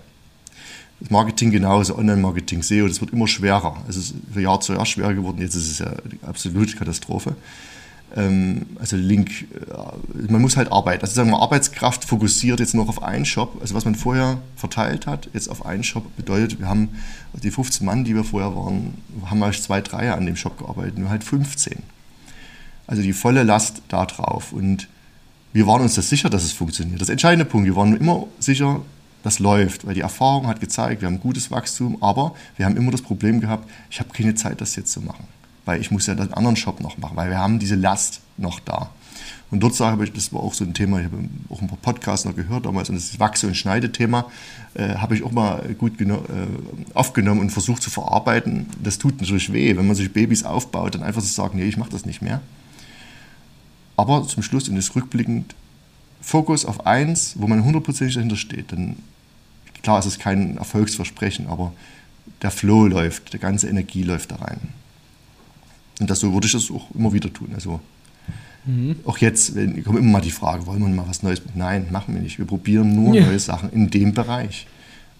Das 1.03 1.11
Marketing 1.11 1.51
genauso, 1.51 1.99
Online-Marketing, 1.99 2.63
SEO, 2.63 2.87
das 2.87 3.01
wird 3.01 3.13
immer 3.13 3.27
schwerer. 3.27 3.77
Es 3.89 3.97
ist 3.97 4.15
für 4.33 4.41
Jahr 4.41 4.61
zu 4.61 4.73
Jahr 4.73 4.87
schwerer 4.87 5.15
geworden, 5.15 5.41
jetzt 5.41 5.57
ist 5.57 5.69
es 5.69 5.79
ja 5.81 5.87
eine 5.87 6.29
absolute 6.29 6.77
Katastrophe. 6.77 7.35
Ähm, 8.15 8.67
also 8.79 8.97
Link, 8.97 9.49
äh, 9.53 10.31
man 10.31 10.41
muss 10.41 10.57
halt 10.57 10.71
arbeiten. 10.71 11.03
Also 11.03 11.15
sagen 11.15 11.31
wir 11.31 11.41
Arbeitskraft 11.41 12.05
fokussiert 12.05 12.61
jetzt 12.61 12.75
noch 12.75 12.89
auf 12.89 13.03
einen 13.03 13.25
Shop. 13.25 13.59
Also 13.61 13.75
was 13.75 13.85
man 13.85 13.97
vorher 13.97 14.39
verteilt 14.55 15.07
hat, 15.07 15.29
jetzt 15.33 15.49
auf 15.49 15.67
einen 15.67 15.83
Shop 15.83 16.05
bedeutet, 16.17 16.61
wir 16.61 16.69
haben 16.69 16.91
die 17.33 17.51
15 17.51 17.85
Mann, 17.85 18.05
die 18.05 18.15
wir 18.15 18.25
vorher 18.25 18.55
waren, 18.55 18.95
haben 19.25 19.39
mal 19.39 19.53
zwei, 19.53 19.81
drei 19.81 20.13
an 20.13 20.27
dem 20.27 20.37
Shop 20.37 20.59
gearbeitet, 20.59 20.99
nur 20.99 21.11
halt 21.11 21.25
15. 21.25 21.79
Also 22.87 23.03
die 23.03 23.13
volle 23.13 23.43
Last 23.43 23.83
da 23.89 24.07
drauf. 24.07 24.53
Und 24.53 24.89
wir 25.53 25.67
waren 25.67 25.83
uns 25.83 25.95
das 25.95 26.09
sicher, 26.09 26.31
dass 26.31 26.45
es 26.45 26.53
funktioniert. 26.53 27.01
Das 27.01 27.09
entscheidende 27.09 27.45
Punkt, 27.45 27.67
wir 27.67 27.77
waren 27.77 27.97
immer 27.97 28.27
sicher, 28.39 28.83
das 29.23 29.39
läuft, 29.39 29.87
weil 29.87 29.95
die 29.95 30.01
Erfahrung 30.01 30.47
hat 30.47 30.61
gezeigt, 30.61 31.03
wir 31.03 31.09
haben 31.09 31.21
gutes 31.21 31.51
Wachstum, 31.51 32.03
aber 32.03 32.35
wir 32.57 32.67
haben 32.67 32.77
immer 32.77 32.91
das 32.91 33.03
Problem 33.03 33.41
gehabt, 33.41 33.69
ich 33.91 34.01
habe 34.01 34.11
keine 34.11 34.35
Zeit, 34.35 34.61
das 34.61 34.77
jetzt 34.77 34.93
zu 34.93 35.01
machen, 35.01 35.25
weil 35.65 35.81
ich 35.81 35.91
muss 35.91 36.07
ja 36.07 36.15
den 36.15 36.33
anderen 36.35 36.57
Shop 36.57 36.81
noch 36.81 36.99
machen, 36.99 37.17
weil 37.17 37.31
wir 37.31 37.39
haben 37.39 37.59
diese 37.59 37.77
Last 37.77 38.21
noch 38.37 38.61
da. 38.61 38.91
Und 39.51 39.61
dort 39.61 39.75
sage 39.75 40.03
ich, 40.05 40.13
das 40.13 40.33
war 40.33 40.41
auch 40.41 40.55
so 40.55 40.65
ein 40.65 40.73
Thema, 40.73 40.99
ich 40.99 41.05
habe 41.05 41.19
auch 41.51 41.61
ein 41.61 41.69
paar 41.69 41.79
Podcasts 41.79 42.25
noch 42.25 42.35
gehört 42.35 42.65
damals, 42.65 42.89
und 42.89 42.97
das 42.97 43.21
Wachse- 43.21 43.47
und 43.47 43.55
Schneidethema 43.55 44.25
äh, 44.75 44.95
habe 44.95 45.15
ich 45.15 45.23
auch 45.23 45.31
mal 45.31 45.63
gut 45.77 46.01
äh, 46.01 46.07
aufgenommen 46.95 47.41
und 47.41 47.51
versucht 47.51 47.83
zu 47.83 47.91
verarbeiten. 47.91 48.67
Das 48.83 48.97
tut 48.97 49.21
natürlich 49.21 49.53
weh, 49.53 49.77
wenn 49.77 49.87
man 49.87 49.95
sich 49.95 50.11
Babys 50.11 50.43
aufbaut, 50.43 50.95
dann 50.95 51.03
einfach 51.03 51.21
zu 51.21 51.29
sagen, 51.29 51.59
nee, 51.59 51.65
ich 51.65 51.77
mache 51.77 51.91
das 51.91 52.07
nicht 52.07 52.23
mehr. 52.23 52.41
Aber 53.95 54.27
zum 54.27 54.43
Schluss, 54.43 54.71
und 54.71 54.77
das 54.77 54.97
rückblickend, 54.97 55.55
Fokus 56.23 56.65
auf 56.65 56.87
eins, 56.87 57.35
wo 57.37 57.47
man 57.47 57.63
hundertprozentig 57.63 58.15
dahinter 58.15 58.37
steht, 58.37 58.73
dann 58.73 58.97
klar 59.83 59.99
ist 59.99 60.07
es 60.07 60.19
kein 60.19 60.57
Erfolgsversprechen, 60.57 61.47
aber 61.47 61.73
der 62.43 62.51
Flow 62.51 62.87
läuft, 62.87 63.33
die 63.33 63.39
ganze 63.39 63.69
Energie 63.69 64.03
läuft 64.03 64.33
da 64.33 64.37
rein. 64.37 64.61
Und 66.01 66.11
das, 66.11 66.21
so 66.21 66.33
würde 66.33 66.47
ich 66.47 66.53
das 66.53 66.71
auch 66.71 66.91
immer 66.95 67.13
wieder 67.13 67.33
tun. 67.33 67.51
Also 67.55 67.81
mhm. 68.65 68.97
auch 69.05 69.19
jetzt 69.19 69.55
wenn, 69.55 69.85
kommt 69.85 69.99
immer 69.99 70.13
mal 70.13 70.21
die 70.21 70.31
Frage, 70.31 70.67
wollen 70.67 70.81
wir 70.81 70.89
mal 70.89 71.09
was 71.09 71.23
Neues? 71.23 71.43
Nein, 71.55 71.87
machen 71.91 72.15
wir 72.15 72.23
nicht. 72.23 72.39
Wir 72.39 72.47
probieren 72.47 72.95
nur 72.95 73.15
ja. 73.15 73.27
neue 73.27 73.39
Sachen 73.39 73.71
in 73.71 73.91
dem 73.91 74.13
Bereich. 74.13 74.67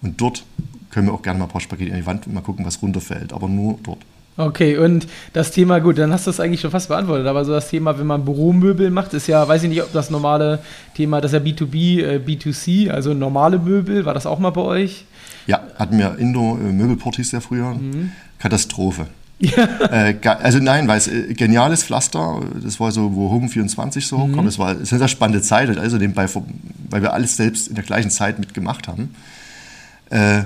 Und 0.01 0.19
dort 0.19 0.43
können 0.89 1.07
wir 1.07 1.13
auch 1.13 1.21
gerne 1.21 1.39
mal 1.39 1.45
ein 1.45 1.51
paar 1.51 1.61
Spaghetti 1.61 1.91
an 1.91 1.97
die 1.97 2.05
Wand 2.05 2.27
und 2.27 2.33
mal 2.33 2.41
gucken, 2.41 2.65
was 2.65 2.81
runterfällt, 2.81 3.33
aber 3.33 3.47
nur 3.47 3.79
dort. 3.83 3.99
Okay, 4.35 4.77
und 4.77 5.07
das 5.33 5.51
Thema, 5.51 5.79
gut, 5.79 5.99
dann 5.99 6.11
hast 6.11 6.25
du 6.25 6.31
es 6.31 6.39
eigentlich 6.39 6.61
schon 6.61 6.71
fast 6.71 6.87
beantwortet, 6.87 7.27
aber 7.27 7.45
so 7.45 7.51
das 7.51 7.69
Thema, 7.69 7.99
wenn 7.99 8.07
man 8.07 8.25
Büromöbel 8.25 8.89
macht, 8.89 9.13
ist 9.13 9.27
ja, 9.27 9.47
weiß 9.47 9.63
ich 9.63 9.69
nicht, 9.69 9.83
ob 9.83 9.93
das 9.93 10.09
normale 10.09 10.59
Thema, 10.95 11.21
das 11.21 11.33
ist 11.33 11.39
ja 11.39 11.51
B2B, 11.51 12.03
äh, 12.03 12.17
B2C, 12.17 12.89
also 12.89 13.13
normale 13.13 13.59
Möbel, 13.59 14.05
war 14.05 14.15
das 14.15 14.25
auch 14.25 14.39
mal 14.39 14.49
bei 14.49 14.61
euch? 14.61 15.05
Ja, 15.45 15.61
hatten 15.77 15.97
wir 15.99 16.17
Indo 16.17 16.55
Möbelport 16.55 17.17
hieß 17.17 17.31
der 17.31 17.41
früher. 17.41 17.75
Mhm. 17.75 18.11
Katastrophe. 18.39 19.07
Ja. 19.39 19.67
Äh, 19.91 20.15
also 20.23 20.59
nein, 20.59 20.87
weil 20.87 20.97
es 20.97 21.07
äh, 21.07 21.33
geniales 21.33 21.83
Pflaster, 21.83 22.41
das 22.63 22.79
war 22.79 22.91
so, 22.91 23.13
wo 23.13 23.29
Home 23.29 23.49
24 23.49 24.07
so 24.07 24.17
hochkam, 24.17 24.41
mhm. 24.41 24.45
das 24.45 24.57
war 24.57 24.69
eine 24.69 24.85
sehr 24.85 25.07
spannende 25.07 25.41
Zeit, 25.41 25.77
also 25.77 25.97
nebenbei, 25.97 26.27
weil 26.89 27.01
wir 27.01 27.13
alles 27.13 27.35
selbst 27.35 27.67
in 27.67 27.75
der 27.75 27.83
gleichen 27.83 28.09
Zeit 28.09 28.39
mitgemacht 28.39 28.87
haben. 28.87 29.13
Äh, 30.09 30.43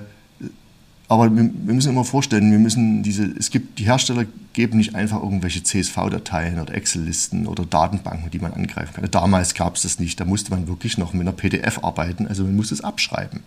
aber 1.10 1.34
wir, 1.34 1.44
wir, 1.44 1.74
müssen 1.74 1.92
immer 1.92 2.04
vorstellen, 2.04 2.52
wir 2.52 2.60
müssen 2.60 3.02
diese, 3.02 3.26
es 3.38 3.50
gibt, 3.50 3.80
die 3.80 3.86
Hersteller 3.86 4.26
geben 4.54 4.78
nicht 4.78 4.94
einfach 4.96 5.24
irgendwelche 5.24 5.64
CSV-Dateien 5.64 6.60
oder 6.60 6.74
Excel-Listen 6.74 7.48
oder 7.48 7.66
Datenbanken, 7.66 8.30
die 8.30 8.40
man 8.40 8.54
angreifen 8.54 8.94
kann. 8.94 9.10
Damals 9.10 9.54
gab 9.54 9.76
es 9.76 9.84
das 9.84 10.00
nicht, 10.00 10.20
da 10.20 10.26
musste 10.26 10.52
man 10.52 10.68
wirklich 10.68 10.98
noch 10.98 11.14
mit 11.14 11.22
einer 11.22 11.32
PDF 11.32 11.84
arbeiten, 11.84 12.28
also 12.28 12.44
man 12.44 12.56
musste 12.56 12.74
es 12.74 12.82
abschreiben. 12.82 13.42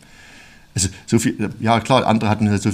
Also 0.74 0.88
so 1.06 1.18
viel, 1.18 1.50
ja 1.58 1.80
klar, 1.80 2.06
andere 2.06 2.30
hatten 2.30 2.48
halt 2.48 2.62
so, 2.62 2.70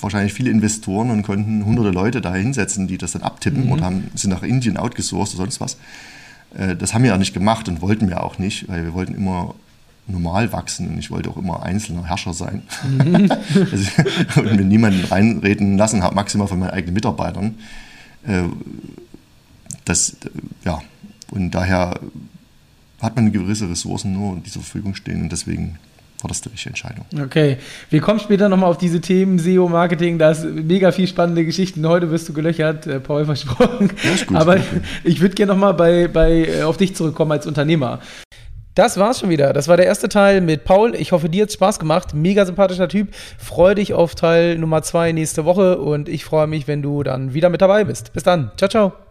wahrscheinlich 0.00 0.32
viele 0.32 0.50
Investoren 0.50 1.10
und 1.10 1.22
konnten 1.22 1.64
hunderte 1.64 1.90
Leute 1.90 2.20
da 2.20 2.34
hinsetzen, 2.34 2.86
die 2.86 2.98
das 2.98 3.12
dann 3.12 3.22
abtippen 3.22 3.66
mhm. 3.66 3.72
und 3.72 3.82
haben, 3.82 4.10
sind 4.14 4.30
nach 4.30 4.44
Indien 4.44 4.76
outgesourced 4.76 5.34
oder 5.34 5.44
sonst 5.44 5.60
was. 5.60 5.76
Äh, 6.56 6.76
das 6.76 6.94
haben 6.94 7.02
wir 7.02 7.10
ja 7.10 7.18
nicht 7.18 7.34
gemacht 7.34 7.68
und 7.68 7.82
wollten 7.82 8.08
wir 8.08 8.22
auch 8.22 8.38
nicht, 8.38 8.68
weil 8.68 8.84
wir 8.84 8.94
wollten 8.94 9.14
immer 9.14 9.54
normal 10.08 10.52
wachsen 10.52 10.88
und 10.88 10.98
ich 10.98 11.10
wollte 11.10 11.30
auch 11.30 11.36
immer 11.36 11.62
einzelner 11.62 12.04
Herrscher 12.04 12.32
sein. 12.32 12.62
Mhm. 12.84 13.30
also, 13.54 14.40
und 14.40 14.56
mir 14.56 14.64
niemanden 14.64 15.04
reinreden 15.04 15.76
lassen 15.76 16.02
habe, 16.02 16.14
maximal 16.14 16.46
von 16.46 16.58
meinen 16.58 16.70
eigenen 16.70 16.94
Mitarbeitern. 16.94 17.56
Äh, 18.26 18.44
das, 19.84 20.16
ja, 20.64 20.80
und 21.30 21.50
daher 21.52 22.00
hat 23.00 23.16
man 23.16 23.32
gewisse 23.32 23.68
Ressourcen 23.68 24.12
nur 24.12 24.36
die 24.36 24.50
zur 24.50 24.62
Verfügung 24.62 24.94
stehen 24.94 25.22
und 25.22 25.32
deswegen 25.32 25.78
war 26.22 26.28
das 26.28 26.40
die 26.40 26.48
richtige 26.48 26.70
Entscheidung. 26.70 27.04
Okay, 27.20 27.58
wir 27.90 28.00
kommen 28.00 28.20
später 28.20 28.48
nochmal 28.48 28.70
auf 28.70 28.78
diese 28.78 29.00
Themen 29.00 29.38
SEO, 29.38 29.68
Marketing, 29.68 30.18
da 30.18 30.30
ist 30.30 30.44
mega 30.44 30.90
viel 30.90 31.06
spannende 31.06 31.44
Geschichten. 31.44 31.86
Heute 31.86 32.10
wirst 32.10 32.28
du 32.28 32.32
gelöchert, 32.32 32.86
äh, 32.86 33.00
Paul 33.00 33.26
versprochen. 33.26 33.90
Ja, 34.02 34.10
ist 34.12 34.26
gut, 34.26 34.36
Aber 34.36 34.58
ich 35.04 35.20
würde 35.20 35.34
gerne 35.34 35.52
nochmal 35.52 35.74
bei, 35.74 36.08
bei, 36.08 36.46
äh, 36.46 36.62
auf 36.62 36.78
dich 36.78 36.96
zurückkommen 36.96 37.32
als 37.32 37.46
Unternehmer. 37.46 38.00
Das 38.76 38.98
war's 38.98 39.20
schon 39.20 39.30
wieder. 39.30 39.54
Das 39.54 39.68
war 39.68 39.78
der 39.78 39.86
erste 39.86 40.10
Teil 40.10 40.42
mit 40.42 40.64
Paul. 40.64 40.94
Ich 40.94 41.12
hoffe, 41.12 41.30
dir 41.30 41.44
hat 41.44 41.52
Spaß 41.52 41.78
gemacht. 41.78 42.12
Mega 42.12 42.44
sympathischer 42.44 42.88
Typ. 42.88 43.08
Freue 43.38 43.74
dich 43.74 43.94
auf 43.94 44.14
Teil 44.14 44.58
Nummer 44.58 44.82
zwei 44.82 45.12
nächste 45.12 45.46
Woche 45.46 45.78
und 45.78 46.10
ich 46.10 46.26
freue 46.26 46.46
mich, 46.46 46.68
wenn 46.68 46.82
du 46.82 47.02
dann 47.02 47.32
wieder 47.32 47.48
mit 47.48 47.62
dabei 47.62 47.84
bist. 47.84 48.12
Bis 48.12 48.22
dann. 48.22 48.50
Ciao, 48.58 48.68
ciao. 48.68 49.05